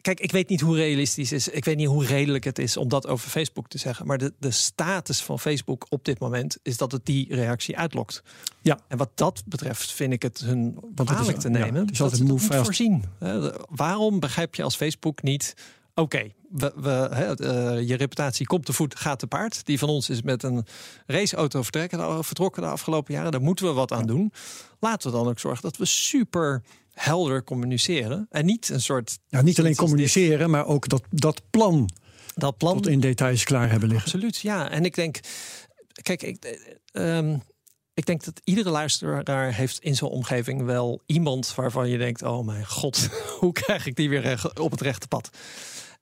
Kijk, 0.00 0.20
ik 0.20 0.32
weet 0.32 0.48
niet 0.48 0.60
hoe 0.60 0.76
realistisch 0.76 1.32
is. 1.32 1.48
Ik 1.48 1.64
weet 1.64 1.76
niet 1.76 1.86
hoe 1.86 2.04
redelijk 2.04 2.44
het 2.44 2.58
is 2.58 2.76
om 2.76 2.88
dat 2.88 3.06
over 3.06 3.28
Facebook 3.28 3.68
te 3.68 3.78
zeggen. 3.78 4.06
Maar 4.06 4.18
de, 4.18 4.32
de 4.38 4.50
status 4.50 5.22
van 5.22 5.40
Facebook 5.40 5.86
op 5.88 6.04
dit 6.04 6.18
moment 6.18 6.58
is 6.62 6.76
dat 6.76 6.92
het 6.92 7.06
die 7.06 7.34
reactie 7.34 7.78
uitlokt. 7.78 8.22
Ja. 8.62 8.78
En 8.88 8.98
wat 8.98 9.10
dat 9.14 9.42
betreft 9.46 9.92
vind 9.92 10.12
ik 10.12 10.22
het 10.22 10.38
hun 10.38 10.78
het 10.94 11.06
kwalijk 11.06 11.38
te 11.38 11.50
ja, 11.50 11.58
nemen. 11.58 11.74
het 11.74 11.88
dat 11.88 12.00
altijd 12.00 12.20
ze 12.20 12.26
dat 12.26 12.40
fast. 12.40 12.64
voorzien. 12.64 13.04
Hè, 13.18 13.50
Waarom 13.68 14.20
begrijp 14.20 14.54
je 14.54 14.62
als 14.62 14.76
Facebook 14.76 15.22
niet... 15.22 15.54
Oké, 15.94 16.30
we, 16.48 16.72
we, 16.76 16.90
hè, 16.90 17.36
eh, 17.36 17.88
je 17.88 17.96
reputatie 17.96 18.46
komt 18.46 18.64
te 18.64 18.72
voet, 18.72 18.98
gaat 18.98 19.18
te 19.18 19.26
paard. 19.26 19.66
Die 19.66 19.78
van 19.78 19.88
ons 19.88 20.10
is 20.10 20.22
met 20.22 20.42
een 20.42 20.66
raceauto 21.06 21.62
vertrekken, 21.62 22.24
vertrokken 22.24 22.62
de 22.62 22.68
afgelopen 22.68 23.14
jaren. 23.14 23.32
Daar 23.32 23.40
moeten 23.40 23.66
we 23.66 23.72
wat 23.72 23.92
aan 23.92 24.06
doen. 24.06 24.32
Laten 24.80 25.10
we 25.10 25.16
dan 25.16 25.28
ook 25.28 25.38
zorgen 25.38 25.62
dat 25.62 25.76
we 25.76 25.84
super 25.84 26.62
helder 26.92 27.44
communiceren. 27.44 28.26
En 28.30 28.44
niet 28.44 28.68
een 28.68 28.80
soort... 28.80 29.18
Ja, 29.28 29.42
niet 29.42 29.58
alleen 29.58 29.70
dit. 29.70 29.80
communiceren, 29.80 30.50
maar 30.50 30.66
ook 30.66 30.88
dat, 30.88 31.02
dat 31.10 31.42
plan 31.50 31.90
Dat 32.34 32.56
plan 32.56 32.74
tot 32.74 32.86
in 32.86 33.00
details 33.00 33.44
klaar 33.44 33.70
hebben 33.70 33.88
liggen. 33.88 34.06
Absoluut, 34.06 34.36
ja. 34.38 34.70
En 34.70 34.84
ik 34.84 34.94
denk, 34.94 35.20
kijk, 36.02 36.22
ik, 36.22 36.44
eh, 36.44 37.18
ehm, 37.18 37.38
ik 37.94 38.06
denk 38.06 38.24
dat 38.24 38.40
iedere 38.44 38.70
luisteraar 38.70 39.52
heeft 39.52 39.78
in 39.78 39.96
zijn 39.96 40.10
omgeving 40.10 40.62
wel 40.62 41.02
iemand 41.06 41.54
waarvan 41.54 41.88
je 41.88 41.98
denkt: 41.98 42.22
oh 42.22 42.46
mijn 42.46 42.66
god, 42.66 43.08
hoe 43.40 43.52
krijg 43.52 43.86
ik 43.86 43.96
die 43.96 44.08
weer 44.08 44.52
op 44.60 44.70
het 44.70 44.80
rechte 44.80 45.08
pad? 45.08 45.30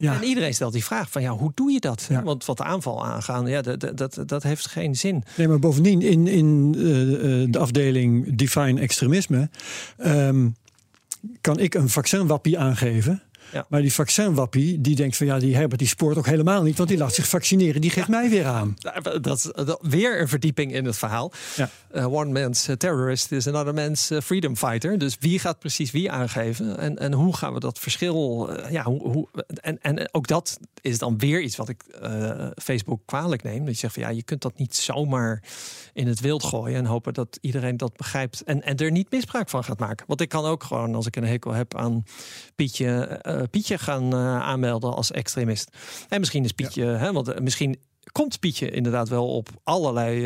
Ja. 0.02 0.14
En 0.14 0.24
iedereen 0.24 0.54
stelt 0.54 0.72
die 0.72 0.84
vraag 0.84 1.10
van 1.10 1.22
ja, 1.22 1.30
hoe 1.30 1.52
doe 1.54 1.70
je 1.72 1.80
dat? 1.80 2.06
Ja. 2.08 2.22
Want 2.22 2.44
wat 2.44 2.56
de 2.56 2.62
aanval 2.64 3.04
aangaan, 3.04 3.46
ja, 3.46 3.60
dat, 3.62 3.80
dat- 3.80 3.96
dat, 3.96 4.18
dat 4.26 4.42
heeft 4.42 4.66
geen 4.66 4.96
zin. 4.96 5.24
Nee, 5.36 5.48
maar 5.48 5.58
bovendien 5.58 6.02
in, 6.02 6.26
in 6.26 6.74
eh, 6.76 7.42
eh, 7.42 7.48
de 7.50 7.58
afdeling 7.58 8.36
Define 8.36 8.80
Extremisme 8.80 9.50
ehm, 9.98 10.48
kan 11.40 11.58
ik 11.58 11.74
een 11.74 11.88
vaccinwappie 11.88 12.58
aangeven. 12.58 13.22
Ja. 13.52 13.66
Maar 13.68 13.80
die 13.80 13.92
vaccinwappie 13.92 14.80
die 14.80 14.96
denkt 14.96 15.16
van 15.16 15.26
ja, 15.26 15.38
die 15.38 15.54
Herbert 15.56 15.78
die 15.78 15.88
spoort 15.88 16.16
ook 16.18 16.26
helemaal 16.26 16.62
niet, 16.62 16.76
want 16.76 16.88
die 16.88 16.98
laat 16.98 17.14
zich 17.14 17.28
vaccineren. 17.28 17.80
Die 17.80 17.90
geeft 17.90 18.08
mij 18.08 18.30
weer 18.30 18.46
aan. 18.46 18.76
Dat 19.20 19.36
is 19.36 19.42
dat- 19.64 19.78
weer 19.82 20.20
een 20.20 20.28
verdieping 20.28 20.72
in 20.72 20.84
het 20.84 20.98
verhaal. 20.98 21.32
Ja. 21.56 21.68
Eh, 21.90 22.12
one 22.12 22.40
man's 22.40 22.68
eh, 22.68 22.76
terrorist 22.76 23.32
is 23.32 23.46
another 23.48 23.74
man's 23.74 24.10
eh, 24.10 24.20
freedom 24.20 24.56
fighter. 24.56 24.98
Dus 24.98 25.16
wie 25.20 25.38
gaat 25.38 25.58
precies 25.58 25.90
wie 25.90 26.10
aangeven? 26.10 26.78
En, 26.78 26.98
en 26.98 27.12
hoe 27.12 27.36
gaan 27.36 27.52
we 27.54 27.60
dat 27.60 27.78
verschil... 27.78 28.48
eh, 28.50 28.70
ja, 28.70 28.82
hoe, 28.84 29.00
hoe, 29.08 29.28
en, 29.60 29.78
en 29.82 30.08
ook 30.14 30.26
dat 30.26 30.58
is 30.80 30.98
dan 30.98 31.18
weer 31.18 31.40
iets 31.40 31.56
wat 31.56 31.68
ik 31.68 31.82
eh, 31.82 32.46
Facebook 32.62 33.00
kwalijk 33.06 33.42
neem. 33.42 33.64
Dat 33.64 33.74
je 33.74 33.80
zegt 33.80 33.94
van 33.94 34.02
ja, 34.02 34.08
je 34.08 34.22
kunt 34.22 34.42
dat 34.42 34.58
niet 34.58 34.76
zomaar 34.76 35.42
in 35.92 36.06
het 36.06 36.20
wild 36.20 36.44
gooien... 36.44 36.76
en 36.78 36.84
hopen 36.86 37.14
dat 37.14 37.38
iedereen 37.40 37.76
dat 37.76 37.96
begrijpt 37.96 38.42
en, 38.44 38.62
en 38.62 38.76
er 38.76 38.90
niet 38.90 39.10
misbruik 39.10 39.48
van 39.48 39.64
gaat 39.64 39.78
maken. 39.78 40.06
Want 40.08 40.20
ik 40.20 40.28
kan 40.28 40.44
ook 40.44 40.62
gewoon, 40.64 40.94
als 40.94 41.06
ik 41.06 41.16
een 41.16 41.24
hekel 41.26 41.52
heb 41.52 41.76
aan 41.76 42.04
Pietje... 42.56 43.20
eh, 43.42 43.48
Pietje 43.50 43.78
gaan 43.78 44.12
eh, 44.12 44.40
aanmelden 44.40 44.94
als 44.94 45.10
extremist. 45.10 45.70
En 46.08 46.20
misschien 46.20 46.44
is 46.44 46.52
Pietje... 46.52 46.84
Hè, 46.84 47.12
want 47.12 47.28
eh, 47.28 47.40
misschien 47.40 47.80
komt 48.12 48.40
Pietje 48.40 48.70
inderdaad 48.70 49.08
wel 49.08 49.28
op 49.28 49.48
allerlei 49.64 50.24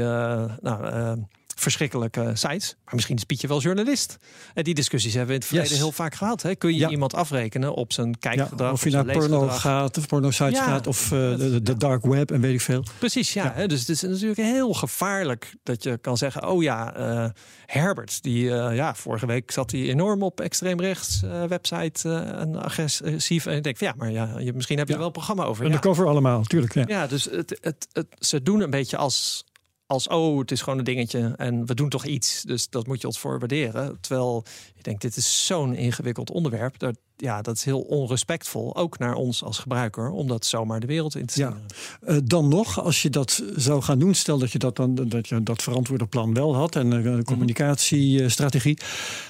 nou, 0.61 1.27
verschrikkelijke 1.61 2.31
sites. 2.35 2.77
Maar 2.85 2.95
misschien 2.95 3.17
is 3.17 3.25
Pietje 3.25 3.49
wel 3.49 3.61
journalist. 3.61 4.17
En 4.55 4.65
die 4.65 4.75
discussies 4.75 5.13
hebben 5.15 5.29
we 5.29 5.35
in 5.35 5.39
het 5.41 5.49
verleden 5.49 5.71
Yes. 5.73 5.81
heel 5.81 5.93
vaak 5.93 6.15
gehad. 6.15 6.43
Hè? 6.43 6.55
Kun 6.55 6.73
je 6.73 6.79
Ja. 6.79 6.89
iemand 6.89 7.15
afrekenen 7.15 7.75
op 7.75 7.93
zijn 7.93 8.09
Ja, 8.09 8.17
kijkgedrag? 8.21 8.73
of 8.73 8.85
je 8.85 8.91
naar 8.91 9.05
porno 9.05 9.49
gaat, 9.49 9.99
of 9.99 10.07
porno 10.07 10.31
sites 10.31 10.59
Ja. 10.59 10.65
gaat, 10.65 10.87
of 10.87 11.05
eh, 11.05 11.11
de, 11.37 11.63
de 11.63 11.77
dark 11.77 12.05
web 12.07 12.31
en 12.31 12.41
weet 12.41 12.55
ik 12.55 12.61
veel. 12.61 12.83
Precies, 12.99 13.33
ja. 13.33 13.53
Hè? 13.55 13.67
Dus 13.67 13.81
het 13.81 13.89
is 13.89 14.03
natuurlijk 14.03 14.37
heel 14.39 14.73
gevaarlijk 14.73 15.55
dat 15.63 15.83
je 15.83 15.99
kan 15.99 16.17
zeggen... 16.17 16.49
oh 16.49 16.63
ja, 16.63 16.95
eh, 16.95 17.31
Herbert, 17.67 18.23
die, 18.23 18.51
eh, 18.55 18.77
ja, 18.77 18.95
vorige 18.95 19.27
week 19.27 19.51
zat 19.51 19.71
hij 19.71 19.81
enorm 19.81 20.23
op 20.23 20.41
extreemrechts 20.41 21.23
eh, 21.23 21.45
website 21.45 22.09
eh, 22.09 22.41
en 22.41 22.63
agressief. 22.63 23.47
En 23.47 23.57
ik 23.57 23.63
denk 23.63 23.77
van 23.77 23.87
ja, 23.87 23.95
maar 23.97 24.11
ja, 24.11 24.39
je, 24.39 24.53
misschien 24.53 24.79
heb 24.79 24.87
je 24.87 24.93
er 24.93 24.99
wel 24.99 25.07
een 25.09 25.13
programma 25.13 25.45
over. 25.45 25.63
Ja. 25.63 25.69
Undercover 25.69 26.07
allemaal, 26.07 26.43
tuurlijk. 26.43 26.75
Ja. 26.75 26.85
Ja, 26.89 27.07
dus 27.07 27.25
het, 27.25 27.59
het, 27.61 27.87
het, 27.93 28.07
ze 28.19 28.43
doen 28.43 28.61
een 28.61 28.71
beetje 28.71 28.97
als, 28.97 29.45
als, 29.87 30.09
oh, 30.09 30.39
het 30.39 30.51
is 30.51 30.63
gewoon 30.63 30.79
een 30.79 30.85
dingetje 30.85 31.35
en 31.37 31.67
we 31.67 31.75
doen 31.75 31.89
toch 31.89 32.05
iets. 32.07 32.43
Dus 32.43 32.69
dat 32.69 32.87
moet 32.87 33.01
je 33.01 33.07
ons 33.07 33.19
voor 33.19 33.39
waarderen. 33.39 33.99
Terwijl 34.01 34.45
ik 34.77 34.85
denk, 34.85 35.01
dit 35.01 35.17
is 35.17 35.47
zo'n 35.47 35.75
ingewikkeld 35.75 36.31
onderwerp. 36.31 36.79
Dat, 36.79 36.97
ja, 37.17 37.43
dat 37.43 37.57
is 37.57 37.65
heel 37.65 37.81
onrespectvol, 37.81 38.77
ook 38.77 38.99
naar 38.99 39.15
ons 39.15 39.43
als 39.43 39.59
gebruiker, 39.59 40.11
om 40.11 40.29
dat 40.29 40.47
zomaar 40.47 40.81
de 40.81 40.87
wereld 40.87 41.17
in 41.17 41.27
te 41.27 41.41
Ja. 41.41 41.49
sturen. 41.51 41.67
Eh, 42.17 42.23
dan 42.29 42.49
nog, 42.49 42.81
als 42.83 43.03
je 43.03 43.11
dat 43.11 43.43
zou 43.57 43.83
gaan 43.83 43.99
doen, 43.99 44.15
stel 44.15 44.39
dat 44.39 44.53
je 44.53 44.59
dat 44.59 44.77
dan 44.77 44.95
dat 44.95 45.29
je 45.29 45.43
dat 45.43 45.63
verantwoorde 45.63 46.07
plan 46.07 46.35
wel 46.35 46.55
had 46.55 46.77
en 46.77 46.93
eh, 46.93 47.05
een 47.05 47.25
communicatiestrategie, 47.25 48.79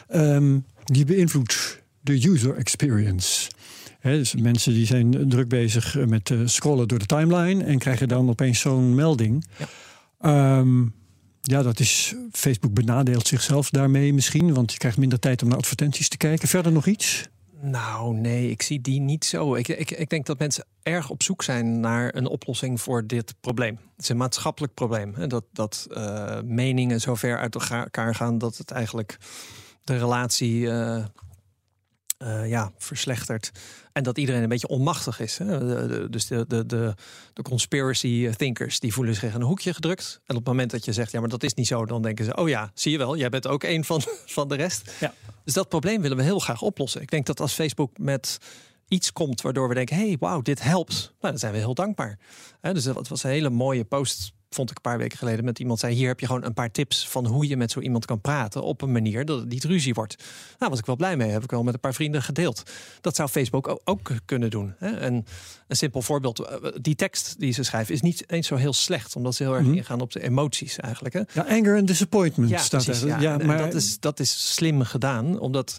ehm, 0.08 0.58
die 0.84 1.04
beïnvloedt 1.04 1.82
de 2.00 2.28
user 2.28 2.56
experience. 2.56 3.50
Dus 4.02 4.34
mensen 4.34 4.72
die 4.72 4.86
zijn 4.86 5.28
druk 5.28 5.48
bezig 5.48 5.94
met 6.06 6.30
uh, 6.30 6.40
scrollen 6.44 6.88
door 6.88 6.98
de 6.98 7.06
timeline 7.06 7.64
en 7.64 7.78
krijgen 7.78 8.08
dan 8.08 8.28
opeens 8.28 8.60
zo'n 8.60 8.94
melding. 8.94 9.46
Ja. 9.58 9.68
Ehm, 10.18 10.82
ja, 11.40 11.62
dat 11.62 11.80
is. 11.80 12.14
Facebook 12.32 12.74
benadeelt 12.74 13.26
zichzelf 13.26 13.70
daarmee 13.70 14.14
misschien, 14.14 14.54
want 14.54 14.72
je 14.72 14.78
krijgt 14.78 14.98
minder 14.98 15.18
tijd 15.18 15.42
om 15.42 15.48
naar 15.48 15.58
advertenties 15.58 16.08
te 16.08 16.16
kijken. 16.16 16.48
Verder 16.48 16.72
nog 16.72 16.86
iets? 16.86 17.28
Nou, 17.60 18.14
nee, 18.14 18.50
ik 18.50 18.62
zie 18.62 18.80
die 18.80 19.00
niet 19.00 19.24
zo. 19.24 19.54
Ik, 19.54 19.68
ik, 19.68 19.90
ik 19.90 20.08
denk 20.08 20.26
dat 20.26 20.38
mensen 20.38 20.66
erg 20.82 21.10
op 21.10 21.22
zoek 21.22 21.42
zijn 21.42 21.80
naar 21.80 22.14
een 22.14 22.26
oplossing 22.26 22.80
voor 22.80 23.06
dit 23.06 23.34
probleem. 23.40 23.78
Het 23.94 24.02
is 24.02 24.08
een 24.08 24.16
maatschappelijk 24.16 24.74
probleem. 24.74 25.14
Hè? 25.14 25.26
Dat, 25.26 25.44
dat 25.52 25.86
uh, 25.90 26.40
meningen 26.44 27.00
zo 27.00 27.14
ver 27.14 27.38
uit 27.38 27.54
elkaar 27.54 28.14
gaan 28.14 28.38
dat 28.38 28.56
het 28.56 28.70
eigenlijk 28.70 29.16
de 29.84 29.98
relatie 29.98 30.60
uh, 30.60 31.04
uh, 32.26 32.48
ja, 32.48 32.72
verslechtert. 32.78 33.50
En 33.92 34.02
dat 34.02 34.18
iedereen 34.18 34.42
een 34.42 34.48
beetje 34.48 34.68
onmachtig 34.68 35.20
is. 35.20 35.38
Hè? 35.38 36.08
dus 36.10 36.26
de, 36.26 36.44
de, 36.48 36.66
de, 36.66 36.94
de 37.32 37.42
conspiracy 37.42 38.30
thinkers 38.30 38.80
die 38.80 38.92
voelen 38.92 39.14
zich 39.14 39.22
in 39.22 39.34
een 39.34 39.42
hoekje 39.42 39.74
gedrukt. 39.74 40.20
En 40.26 40.36
op 40.36 40.36
het 40.36 40.46
moment 40.46 40.70
dat 40.70 40.84
je 40.84 40.92
zegt, 40.92 41.12
ja, 41.12 41.20
maar 41.20 41.28
dat 41.28 41.42
is 41.42 41.54
niet 41.54 41.66
zo, 41.66 41.86
dan 41.86 42.02
denken 42.02 42.24
ze, 42.24 42.36
oh 42.36 42.48
ja, 42.48 42.70
zie 42.74 42.92
je 42.92 42.98
wel, 42.98 43.16
jij 43.16 43.28
bent 43.28 43.46
ook 43.46 43.62
een 43.62 43.84
van, 43.84 44.02
van 44.36 44.48
de 44.48 44.54
rest. 44.54 44.92
Ja. 45.00 45.14
Dus 45.44 45.54
dat 45.54 45.68
probleem 45.68 46.00
willen 46.00 46.16
we 46.16 46.22
heel 46.22 46.38
graag 46.38 46.62
oplossen. 46.62 47.00
Ik 47.00 47.10
denk 47.10 47.26
dat 47.26 47.40
als 47.40 47.52
Facebook 47.52 47.98
met 47.98 48.38
iets 48.88 49.12
komt 49.12 49.40
waardoor 49.40 49.68
we 49.68 49.74
denken: 49.74 49.96
hey, 49.96 50.16
wauw, 50.20 50.42
dit 50.42 50.62
helpt. 50.62 50.94
Nou, 50.94 51.12
dan 51.20 51.38
zijn 51.38 51.52
we 51.52 51.58
heel 51.58 51.74
dankbaar. 51.74 52.18
dus 52.60 52.84
dat 52.84 53.08
was 53.08 53.22
een 53.22 53.30
hele 53.30 53.50
mooie 53.50 53.84
post 53.84 54.32
vond 54.56 54.70
ik 54.70 54.76
een 54.76 54.82
paar 54.82 54.98
weken 54.98 55.18
geleden 55.18 55.44
met 55.44 55.58
iemand 55.58 55.78
zei: 55.78 55.94
Hier 55.94 56.08
heb 56.08 56.20
je 56.20 56.26
gewoon 56.26 56.44
een 56.44 56.54
paar 56.54 56.70
tips 56.70 57.08
van 57.08 57.26
hoe 57.26 57.48
je 57.48 57.56
met 57.56 57.70
zo 57.70 57.80
iemand 57.80 58.04
kan 58.04 58.20
praten 58.20 58.62
op 58.62 58.82
een 58.82 58.92
manier 58.92 59.24
dat 59.24 59.38
het 59.38 59.48
niet 59.48 59.64
ruzie 59.64 59.94
wordt. 59.94 60.16
Nou, 60.58 60.70
was 60.70 60.78
ik 60.78 60.86
wel 60.86 60.96
blij 60.96 61.16
mee. 61.16 61.30
Heb 61.30 61.42
ik 61.42 61.50
wel 61.50 61.62
met 61.62 61.74
een 61.74 61.80
paar 61.80 61.94
vrienden 61.94 62.22
gedeeld. 62.22 62.62
Dat 63.00 63.16
zou 63.16 63.28
Facebook 63.28 63.80
ook 63.84 64.10
kunnen 64.24 64.50
doen. 64.50 64.74
En 64.78 65.26
een 65.68 65.76
simpel 65.76 66.02
voorbeeld: 66.02 66.38
eh, 66.38 66.56
die 66.80 66.94
tekst 66.94 67.34
die 67.38 67.52
ze 67.52 67.62
schrijven 67.62 67.94
is 67.94 68.00
niet 68.00 68.30
eens 68.30 68.46
zo 68.46 68.56
heel 68.56 68.72
slecht, 68.72 69.16
omdat 69.16 69.34
ze 69.34 69.42
heel 69.42 69.54
erg 69.54 69.64
mhm. 69.66 69.76
ingaan 69.76 70.00
op 70.00 70.12
de 70.12 70.22
emoties 70.22 70.76
eigenlijk. 70.76 71.14
Hè? 71.14 71.20
Ja, 71.32 71.46
anger 71.48 71.76
and 71.76 71.86
disappointment 71.86 72.50
ja, 72.50 72.58
staat 72.58 72.84
precies, 72.84 73.02
er. 73.02 73.20
Ja, 73.20 73.36
maar 73.36 73.58
dat 73.58 73.74
is, 73.74 74.00
dat 74.00 74.20
is 74.20 74.54
slim 74.54 74.82
gedaan, 74.82 75.38
omdat 75.38 75.78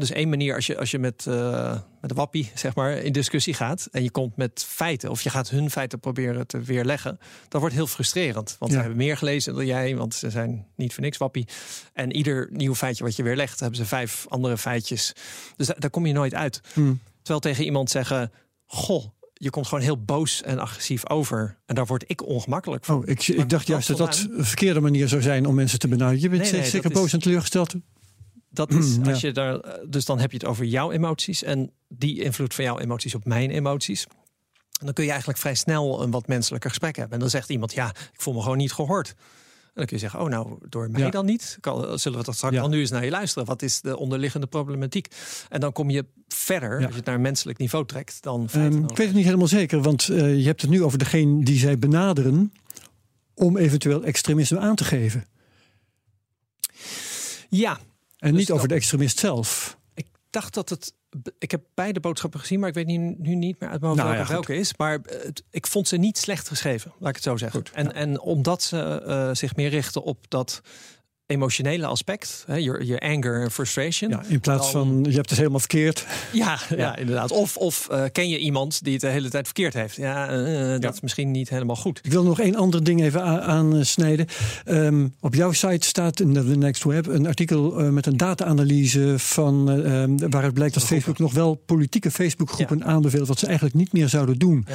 dus 0.00 0.10
één 0.10 0.28
manier 0.28 0.54
als 0.54 0.66
je, 0.66 0.78
als 0.78 0.90
je 0.90 0.98
met, 0.98 1.24
uh, 1.28 1.78
met 2.00 2.10
de 2.10 2.16
wappie 2.16 2.50
zeg 2.54 2.74
maar, 2.74 2.92
in 2.92 3.12
discussie 3.12 3.54
gaat 3.54 3.88
en 3.90 4.02
je 4.02 4.10
komt 4.10 4.36
met 4.36 4.64
feiten 4.68 5.10
of 5.10 5.22
je 5.22 5.30
gaat 5.30 5.50
hun 5.50 5.70
feiten 5.70 6.00
proberen 6.00 6.46
te 6.46 6.60
weerleggen, 6.60 7.18
dat 7.48 7.60
wordt 7.60 7.76
heel 7.76 7.86
frustrerend. 7.86 8.56
Want 8.58 8.72
ze 8.72 8.78
hebben 8.78 8.96
meer 8.96 9.16
gelezen 9.16 9.54
dan 9.54 9.66
jij, 9.66 9.96
want 9.96 10.14
ze 10.14 10.30
zijn 10.30 10.66
niet 10.76 10.94
voor 10.94 11.02
niks 11.02 11.16
wappie. 11.16 11.48
En 11.92 12.12
ieder 12.12 12.48
nieuw 12.52 12.74
feitje 12.74 13.04
wat 13.04 13.16
je 13.16 13.22
weerlegt, 13.22 13.60
hebben 13.60 13.78
ze 13.78 13.84
vijf 13.84 14.26
andere 14.28 14.58
feitjes. 14.58 15.12
Dus 15.56 15.66
daar, 15.78 15.90
kom 15.90 16.06
je 16.06 16.12
nooit 16.12 16.34
uit. 16.34 16.60
Hmm. 16.72 17.00
Terwijl 17.16 17.40
tegen 17.40 17.64
iemand 17.64 17.90
zeggen: 17.90 18.32
Goh, 18.66 19.04
je 19.32 19.50
komt 19.50 19.66
gewoon 19.66 19.84
heel 19.84 20.04
boos 20.04 20.42
en 20.42 20.58
agressief 20.58 21.08
over. 21.08 21.58
En 21.66 21.74
daar 21.74 21.86
word 21.86 22.04
ik 22.06 22.26
ongemakkelijk 22.26 22.84
van. 22.84 22.96
Oh, 22.96 23.08
ik, 23.08 23.28
ik 23.28 23.48
dacht 23.48 23.66
juist 23.66 23.88
dat 23.88 23.96
dat 23.96 24.26
een 24.30 24.44
verkeerde 24.44 24.80
manier 24.80 25.08
zou 25.08 25.22
zijn 25.22 25.46
om 25.46 25.54
mensen 25.54 25.78
te 25.78 25.88
benaderen. 25.88 26.20
Je 26.20 26.28
bent 26.28 26.46
zeker 26.46 26.90
boos 26.90 27.12
en 27.12 27.20
teleurgesteld. 27.20 27.74
Dat 28.52 28.72
is 28.72 28.98
als 29.04 29.20
je 29.20 29.32
daar, 29.32 29.60
dus 29.88 30.04
dan 30.04 30.18
heb 30.18 30.30
je 30.30 30.36
het 30.36 30.46
over 30.46 30.64
jouw 30.64 30.90
emoties 30.90 31.42
en 31.42 31.70
die 31.88 32.22
invloed 32.22 32.54
van 32.54 32.64
jouw 32.64 32.78
emoties 32.78 33.14
op 33.14 33.24
mijn 33.24 33.50
emoties. 33.50 34.06
En 34.78 34.88
dan 34.88 34.92
kun 34.94 35.04
je 35.04 35.10
eigenlijk 35.10 35.40
vrij 35.40 35.54
snel 35.54 36.02
een 36.02 36.10
wat 36.10 36.26
menselijker 36.26 36.70
gesprek 36.70 36.96
hebben. 36.96 37.14
En 37.14 37.20
dan 37.20 37.30
zegt 37.30 37.48
iemand, 37.48 37.72
ja, 37.72 37.88
ik 37.88 38.20
voel 38.20 38.34
me 38.34 38.42
gewoon 38.42 38.56
niet 38.56 38.72
gehoord. 38.72 39.08
En 39.08 39.78
dan 39.78 39.86
kun 39.86 39.96
je 39.96 40.02
zeggen, 40.02 40.20
oh 40.20 40.28
nou, 40.28 40.58
door 40.68 40.90
mij 40.90 41.10
dan 41.10 41.24
niet? 41.24 41.58
Zullen 41.94 42.18
we 42.18 42.24
dat 42.24 42.34
straks 42.34 42.54
ja. 42.54 42.66
nu 42.66 42.80
eens 42.80 42.90
naar 42.90 43.04
je 43.04 43.10
luisteren? 43.10 43.48
Wat 43.48 43.62
is 43.62 43.80
de 43.80 43.96
onderliggende 43.96 44.46
problematiek? 44.46 45.06
En 45.48 45.60
dan 45.60 45.72
kom 45.72 45.90
je 45.90 46.04
verder, 46.28 46.76
als 46.76 46.88
je 46.88 46.96
het 46.96 47.04
naar 47.04 47.14
een 47.14 47.20
menselijk 47.20 47.58
niveau 47.58 47.86
trekt, 47.86 48.22
dan... 48.22 48.48
Um, 48.56 48.82
ik 48.82 48.96
weet 48.96 49.06
het 49.06 49.16
niet 49.16 49.24
helemaal 49.24 49.46
zeker, 49.46 49.82
want 49.82 50.08
uh, 50.08 50.36
je 50.36 50.44
hebt 50.44 50.60
het 50.60 50.70
nu 50.70 50.82
over 50.82 50.98
degene 50.98 51.44
die 51.44 51.58
zij 51.58 51.78
benaderen 51.78 52.52
om 53.34 53.56
eventueel 53.56 54.04
extremisme 54.04 54.58
aan 54.58 54.74
te 54.74 54.84
geven. 54.84 55.24
Ja, 57.48 57.78
en 58.22 58.30
dus 58.30 58.40
niet 58.40 58.50
over 58.50 58.68
de 58.68 58.74
extremist 58.74 59.18
zelf. 59.18 59.78
Ik 59.94 60.06
dacht 60.30 60.54
dat 60.54 60.68
het. 60.68 60.94
Ik 61.38 61.50
heb 61.50 61.62
beide 61.74 62.00
boodschappen 62.00 62.40
gezien, 62.40 62.60
maar 62.60 62.68
ik 62.68 62.74
weet 62.74 62.86
nu, 62.86 63.14
nu 63.18 63.34
niet 63.34 63.60
meer 63.60 63.70
uit 63.70 63.80
mijn 63.80 63.92
hoofd 63.92 64.16
nou, 64.16 64.26
welke, 64.26 64.54
is. 64.54 64.76
Maar 64.76 64.98
het, 65.02 65.44
ik 65.50 65.66
vond 65.66 65.88
ze 65.88 65.96
niet 65.96 66.18
slecht 66.18 66.48
geschreven, 66.48 66.92
laat 66.98 67.08
ik 67.08 67.14
het 67.14 67.24
zo 67.24 67.36
zeggen. 67.36 67.60
Goed, 67.60 67.70
en, 67.70 67.94
en 67.94 68.20
omdat 68.20 68.62
ze 68.62 69.02
uh, 69.06 69.34
zich 69.34 69.56
meer 69.56 69.68
richten 69.68 70.02
op 70.02 70.24
dat 70.28 70.60
emotionele 71.32 71.86
aspect, 71.86 72.44
hè, 72.46 72.54
je, 72.54 72.80
je 72.84 73.00
anger 73.00 73.42
en 73.42 73.50
frustration. 73.50 74.10
Ja, 74.10 74.22
in 74.28 74.40
plaats 74.40 74.70
van 74.70 75.04
je 75.08 75.14
hebt 75.14 75.28
het 75.28 75.38
helemaal 75.38 75.58
verkeerd. 75.58 76.06
Ja, 76.32 76.58
ja. 76.76 76.96
inderdaad. 76.96 77.30
Of, 77.30 77.56
of 77.56 77.88
uh, 77.90 78.04
ken 78.12 78.28
je 78.28 78.38
iemand 78.38 78.84
die 78.84 78.92
het 78.92 79.00
de 79.00 79.08
hele 79.08 79.28
tijd 79.28 79.44
verkeerd 79.44 79.74
heeft? 79.74 79.96
Ja, 79.96 80.32
uh, 80.32 80.80
dat 80.80 80.94
is 80.94 81.00
misschien 81.00 81.30
niet 81.30 81.48
helemaal 81.48 81.76
goed. 81.76 82.00
Ik 82.02 82.10
wil 82.10 82.22
nog 82.22 82.40
één 82.40 82.54
ander 82.54 82.84
ding 82.84 83.02
even 83.02 83.22
aansnijden. 83.42 84.26
Um, 84.66 85.14
op 85.20 85.34
jouw 85.34 85.52
site 85.52 85.86
staat 85.86 86.20
in 86.20 86.32
de 86.32 86.42
Next 86.42 86.84
Web 86.84 87.06
een 87.06 87.26
artikel 87.26 87.80
uh, 87.80 87.88
met 87.88 88.06
een 88.06 88.16
data-analyse 88.16 89.14
van 89.16 89.68
um, 89.68 90.30
waaruit 90.30 90.54
blijkt 90.54 90.74
dat 90.74 90.84
Facebook 90.84 91.18
nog 91.18 91.32
wel 91.32 91.54
politieke 91.54 92.10
Facebookgroepen 92.10 92.84
aanbeveelt 92.84 93.28
wat 93.28 93.38
ze 93.38 93.46
eigenlijk 93.46 93.74
niet 93.74 93.92
meer 93.92 94.08
zouden 94.08 94.38
doen. 94.38 94.66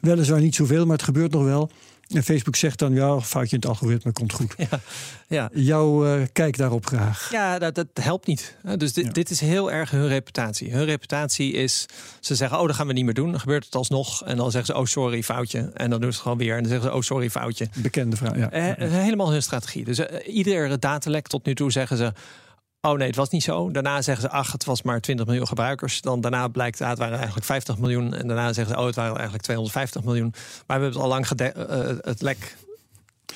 Weliswaar 0.00 0.40
niet 0.40 0.54
zoveel, 0.54 0.86
maar 0.86 0.96
het 0.96 1.04
gebeurt 1.04 1.32
nog 1.32 1.44
wel. 1.44 1.70
En 2.08 2.22
Facebook 2.22 2.56
zegt 2.56 2.78
dan, 2.78 2.94
ja, 2.94 3.20
foutje 3.20 3.56
in 3.56 3.60
het 3.60 3.68
algoritme 3.68 4.12
komt 4.12 4.32
goed. 4.32 4.54
Ja, 4.70 4.80
ja. 5.28 5.50
Jouw 5.52 6.06
uh, 6.06 6.22
kijk 6.32 6.56
daarop 6.56 6.86
graag. 6.86 7.28
Ja, 7.30 7.58
dat, 7.58 7.74
dat 7.74 7.86
helpt 8.00 8.26
niet. 8.26 8.56
Dus 8.76 8.92
dit, 8.92 9.14
dit, 9.14 9.30
is 9.30 9.40
heel 9.40 9.72
erg 9.72 9.90
hun 9.90 10.08
reputatie. 10.08 10.72
Hun 10.72 10.84
reputatie 10.84 11.52
is, 11.52 11.86
ze 12.20 12.34
zeggen, 12.34 12.58
oh, 12.60 12.66
dat 12.66 12.76
gaan 12.76 12.86
we 12.86 12.92
niet 12.92 13.04
meer 13.04 13.14
doen. 13.14 13.30
Dan 13.30 13.40
gebeurt 13.40 13.64
het 13.64 13.74
alsnog. 13.74 14.24
En 14.24 14.36
dan 14.36 14.50
zeggen 14.50 14.74
ze, 14.74 14.80
oh, 14.80 14.86
sorry, 14.86 15.22
foutje. 15.22 15.70
En 15.74 15.90
dan 15.90 16.00
doen 16.00 16.10
ze 16.10 16.16
het 16.16 16.22
gewoon 16.22 16.38
weer. 16.38 16.56
En 16.56 16.62
dan 16.62 16.70
zeggen 16.70 16.88
ze, 16.88 16.96
oh, 16.96 17.02
sorry, 17.02 17.30
foutje. 17.30 17.68
Bekende 17.74 18.16
vraag, 18.16 18.36
ja. 18.36 18.50
Eh, 18.50 18.90
helemaal 18.90 19.30
hun 19.30 19.42
strategie. 19.42 19.84
Dus 19.84 19.98
uh, 19.98 20.06
iedere 20.26 20.78
datalek 20.78 21.26
tot 21.26 21.44
nu 21.44 21.54
toe 21.54 21.72
zeggen 21.72 21.96
ze, 21.96 22.12
Oh 22.86 22.98
nee, 22.98 23.06
het 23.06 23.16
was 23.16 23.28
niet 23.28 23.42
zo. 23.42 23.70
Daarna 23.70 24.02
zeggen 24.02 24.28
ze, 24.30 24.30
ach, 24.30 24.52
het 24.52 24.64
was 24.64 24.82
maar 24.82 25.00
20 25.00 25.26
miljoen 25.26 25.46
gebruikers. 25.46 26.00
Dan 26.00 26.20
daarna 26.20 26.48
blijkt, 26.48 26.80
ah, 26.80 26.88
het 26.88 26.98
waren 26.98 27.16
eigenlijk 27.16 27.46
50 27.46 27.78
miljoen. 27.78 28.14
En 28.14 28.26
daarna 28.26 28.52
zeggen 28.52 28.74
ze, 28.74 28.80
oh, 28.80 28.86
het 28.86 28.94
waren 28.94 29.14
eigenlijk 29.14 29.44
250 29.44 30.04
miljoen. 30.04 30.30
Maar 30.66 30.78
we 30.78 30.84
hebben 30.84 30.88
het 30.88 30.98
al 30.98 31.08
lang 31.08 31.26
uh, 31.40 31.96
het 32.00 32.22
lek 32.22 32.56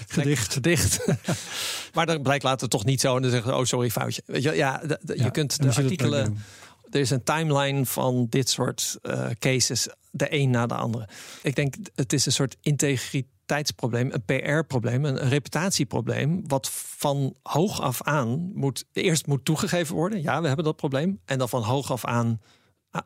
gedicht. 0.09 0.53
gedicht. 0.53 1.07
maar 1.95 2.07
dan 2.07 2.23
blijkt 2.23 2.45
later 2.45 2.69
toch 2.69 2.85
niet 2.85 3.01
zo. 3.01 3.17
En 3.17 3.23
dan 3.23 3.31
zeggen 3.31 3.51
ze, 3.51 3.57
oh, 3.57 3.65
sorry, 3.65 3.91
foutje. 3.91 4.23
Weet 4.27 4.43
je, 4.43 4.55
ja, 4.55 4.83
je 5.15 5.31
kunt 5.31 5.63
de 5.63 5.69
artikelen... 5.69 6.45
Er 6.91 7.01
is 7.01 7.11
een 7.11 7.25
timeline 7.25 7.87
van 7.87 8.27
dit 8.29 8.49
soort 8.49 8.99
uh, 9.03 9.31
cases, 9.39 9.89
de 10.11 10.35
een 10.35 10.51
na 10.51 10.67
de 10.67 10.75
andere. 10.75 11.09
Ik 11.43 11.55
denk, 11.55 11.75
het 11.95 12.13
is 12.13 12.27
een 12.27 12.33
soort 12.33 12.57
integriteit 12.61 13.39
tijdsprobleem, 13.51 14.11
een 14.13 14.25
PR-probleem, 14.25 15.05
een, 15.05 15.19
reputatieprobleem, 15.19 16.49
wat 16.49 16.71
van 16.73 17.37
hoog 17.43 17.81
af 17.81 18.03
aan 18.03 18.51
moet 18.55 18.85
eerst 18.93 19.27
moet 19.27 19.45
toegegeven 19.45 19.95
worden. 19.95 20.23
Ja, 20.23 20.41
we 20.41 20.47
hebben 20.47 20.65
dat 20.65 20.77
probleem. 20.77 21.21
En 21.25 21.39
dan 21.39 21.49
van 21.49 21.63
hoog 21.63 21.93
af 21.93 22.05
aan 22.05 22.41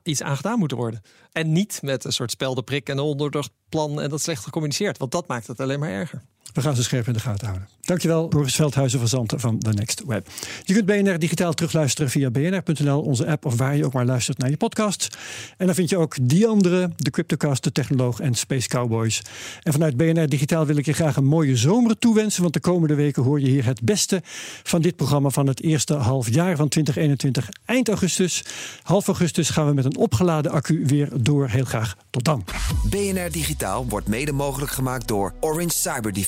iets 0.02 0.22
aangedaan 0.22 0.58
moeten 0.58 0.76
worden. 0.76 1.02
En 1.32 1.52
niet 1.52 1.82
met 1.82 2.04
een 2.04 2.12
soort 2.12 2.30
speldeprik 2.30 2.88
en 2.88 2.98
een 2.98 3.30
plan 3.68 4.00
en 4.00 4.08
dat 4.08 4.20
slecht 4.20 4.44
gecommuniceerd. 4.44 4.98
Want 4.98 5.10
dat 5.10 5.26
maakt 5.26 5.46
het 5.46 5.60
alleen 5.60 5.78
maar 5.78 5.90
erger. 5.90 6.22
We 6.52 6.60
gaan 6.60 6.76
ze 6.76 6.82
scherp 6.82 7.06
in 7.06 7.12
de 7.12 7.20
gaten 7.20 7.46
houden. 7.46 7.68
Dankjewel, 7.80 8.28
Boris 8.28 8.54
Veldhuizen 8.54 8.98
van 8.98 9.08
Zanten 9.08 9.40
van 9.40 9.58
The 9.58 9.70
Next 9.70 10.02
Web. 10.06 10.26
Je 10.62 10.72
kunt 10.72 10.86
BNR 10.86 11.18
digitaal 11.18 11.52
terugluisteren 11.52 12.10
via 12.10 12.30
bnr.nl, 12.30 13.00
onze 13.00 13.26
app 13.26 13.44
of 13.44 13.56
waar 13.56 13.76
je 13.76 13.84
ook 13.84 13.92
maar 13.92 14.04
luistert 14.04 14.38
naar 14.38 14.50
je 14.50 14.56
podcast. 14.56 15.16
En 15.56 15.66
dan 15.66 15.74
vind 15.74 15.90
je 15.90 15.96
ook 15.96 16.16
die 16.22 16.46
andere, 16.46 16.90
de 16.96 17.10
Cryptocast, 17.10 17.64
de 17.64 17.72
Technoloog 17.72 18.20
en 18.20 18.34
Space 18.34 18.68
Cowboys. 18.68 19.22
En 19.62 19.72
vanuit 19.72 19.96
BNR 19.96 20.28
Digitaal 20.28 20.66
wil 20.66 20.76
ik 20.76 20.84
je 20.84 20.92
graag 20.92 21.16
een 21.16 21.24
mooie 21.24 21.56
zomer 21.56 21.98
toewensen, 21.98 22.42
want 22.42 22.54
de 22.54 22.60
komende 22.60 22.94
weken 22.94 23.22
hoor 23.22 23.40
je 23.40 23.48
hier 23.48 23.64
het 23.64 23.82
beste 23.82 24.22
van 24.62 24.82
dit 24.82 24.96
programma 24.96 25.28
van 25.28 25.46
het 25.46 25.62
eerste 25.62 25.94
half 25.94 26.28
jaar 26.30 26.56
van 26.56 26.68
2021. 26.68 27.48
Eind 27.64 27.88
augustus, 27.88 28.44
half 28.82 29.06
augustus 29.06 29.50
gaan 29.50 29.66
we 29.66 29.74
met 29.74 29.84
een 29.84 29.96
opgeladen 29.96 30.52
accu 30.52 30.86
weer 30.86 31.08
door. 31.12 31.48
Heel 31.48 31.64
graag 31.64 31.96
tot 32.10 32.24
dan. 32.24 32.44
BNR 32.90 33.30
Digitaal 33.30 33.86
wordt 33.88 34.08
mede 34.08 34.32
mogelijk 34.32 34.72
gemaakt 34.72 35.08
door 35.08 35.34
Orange 35.40 35.74
Cyber 35.74 36.12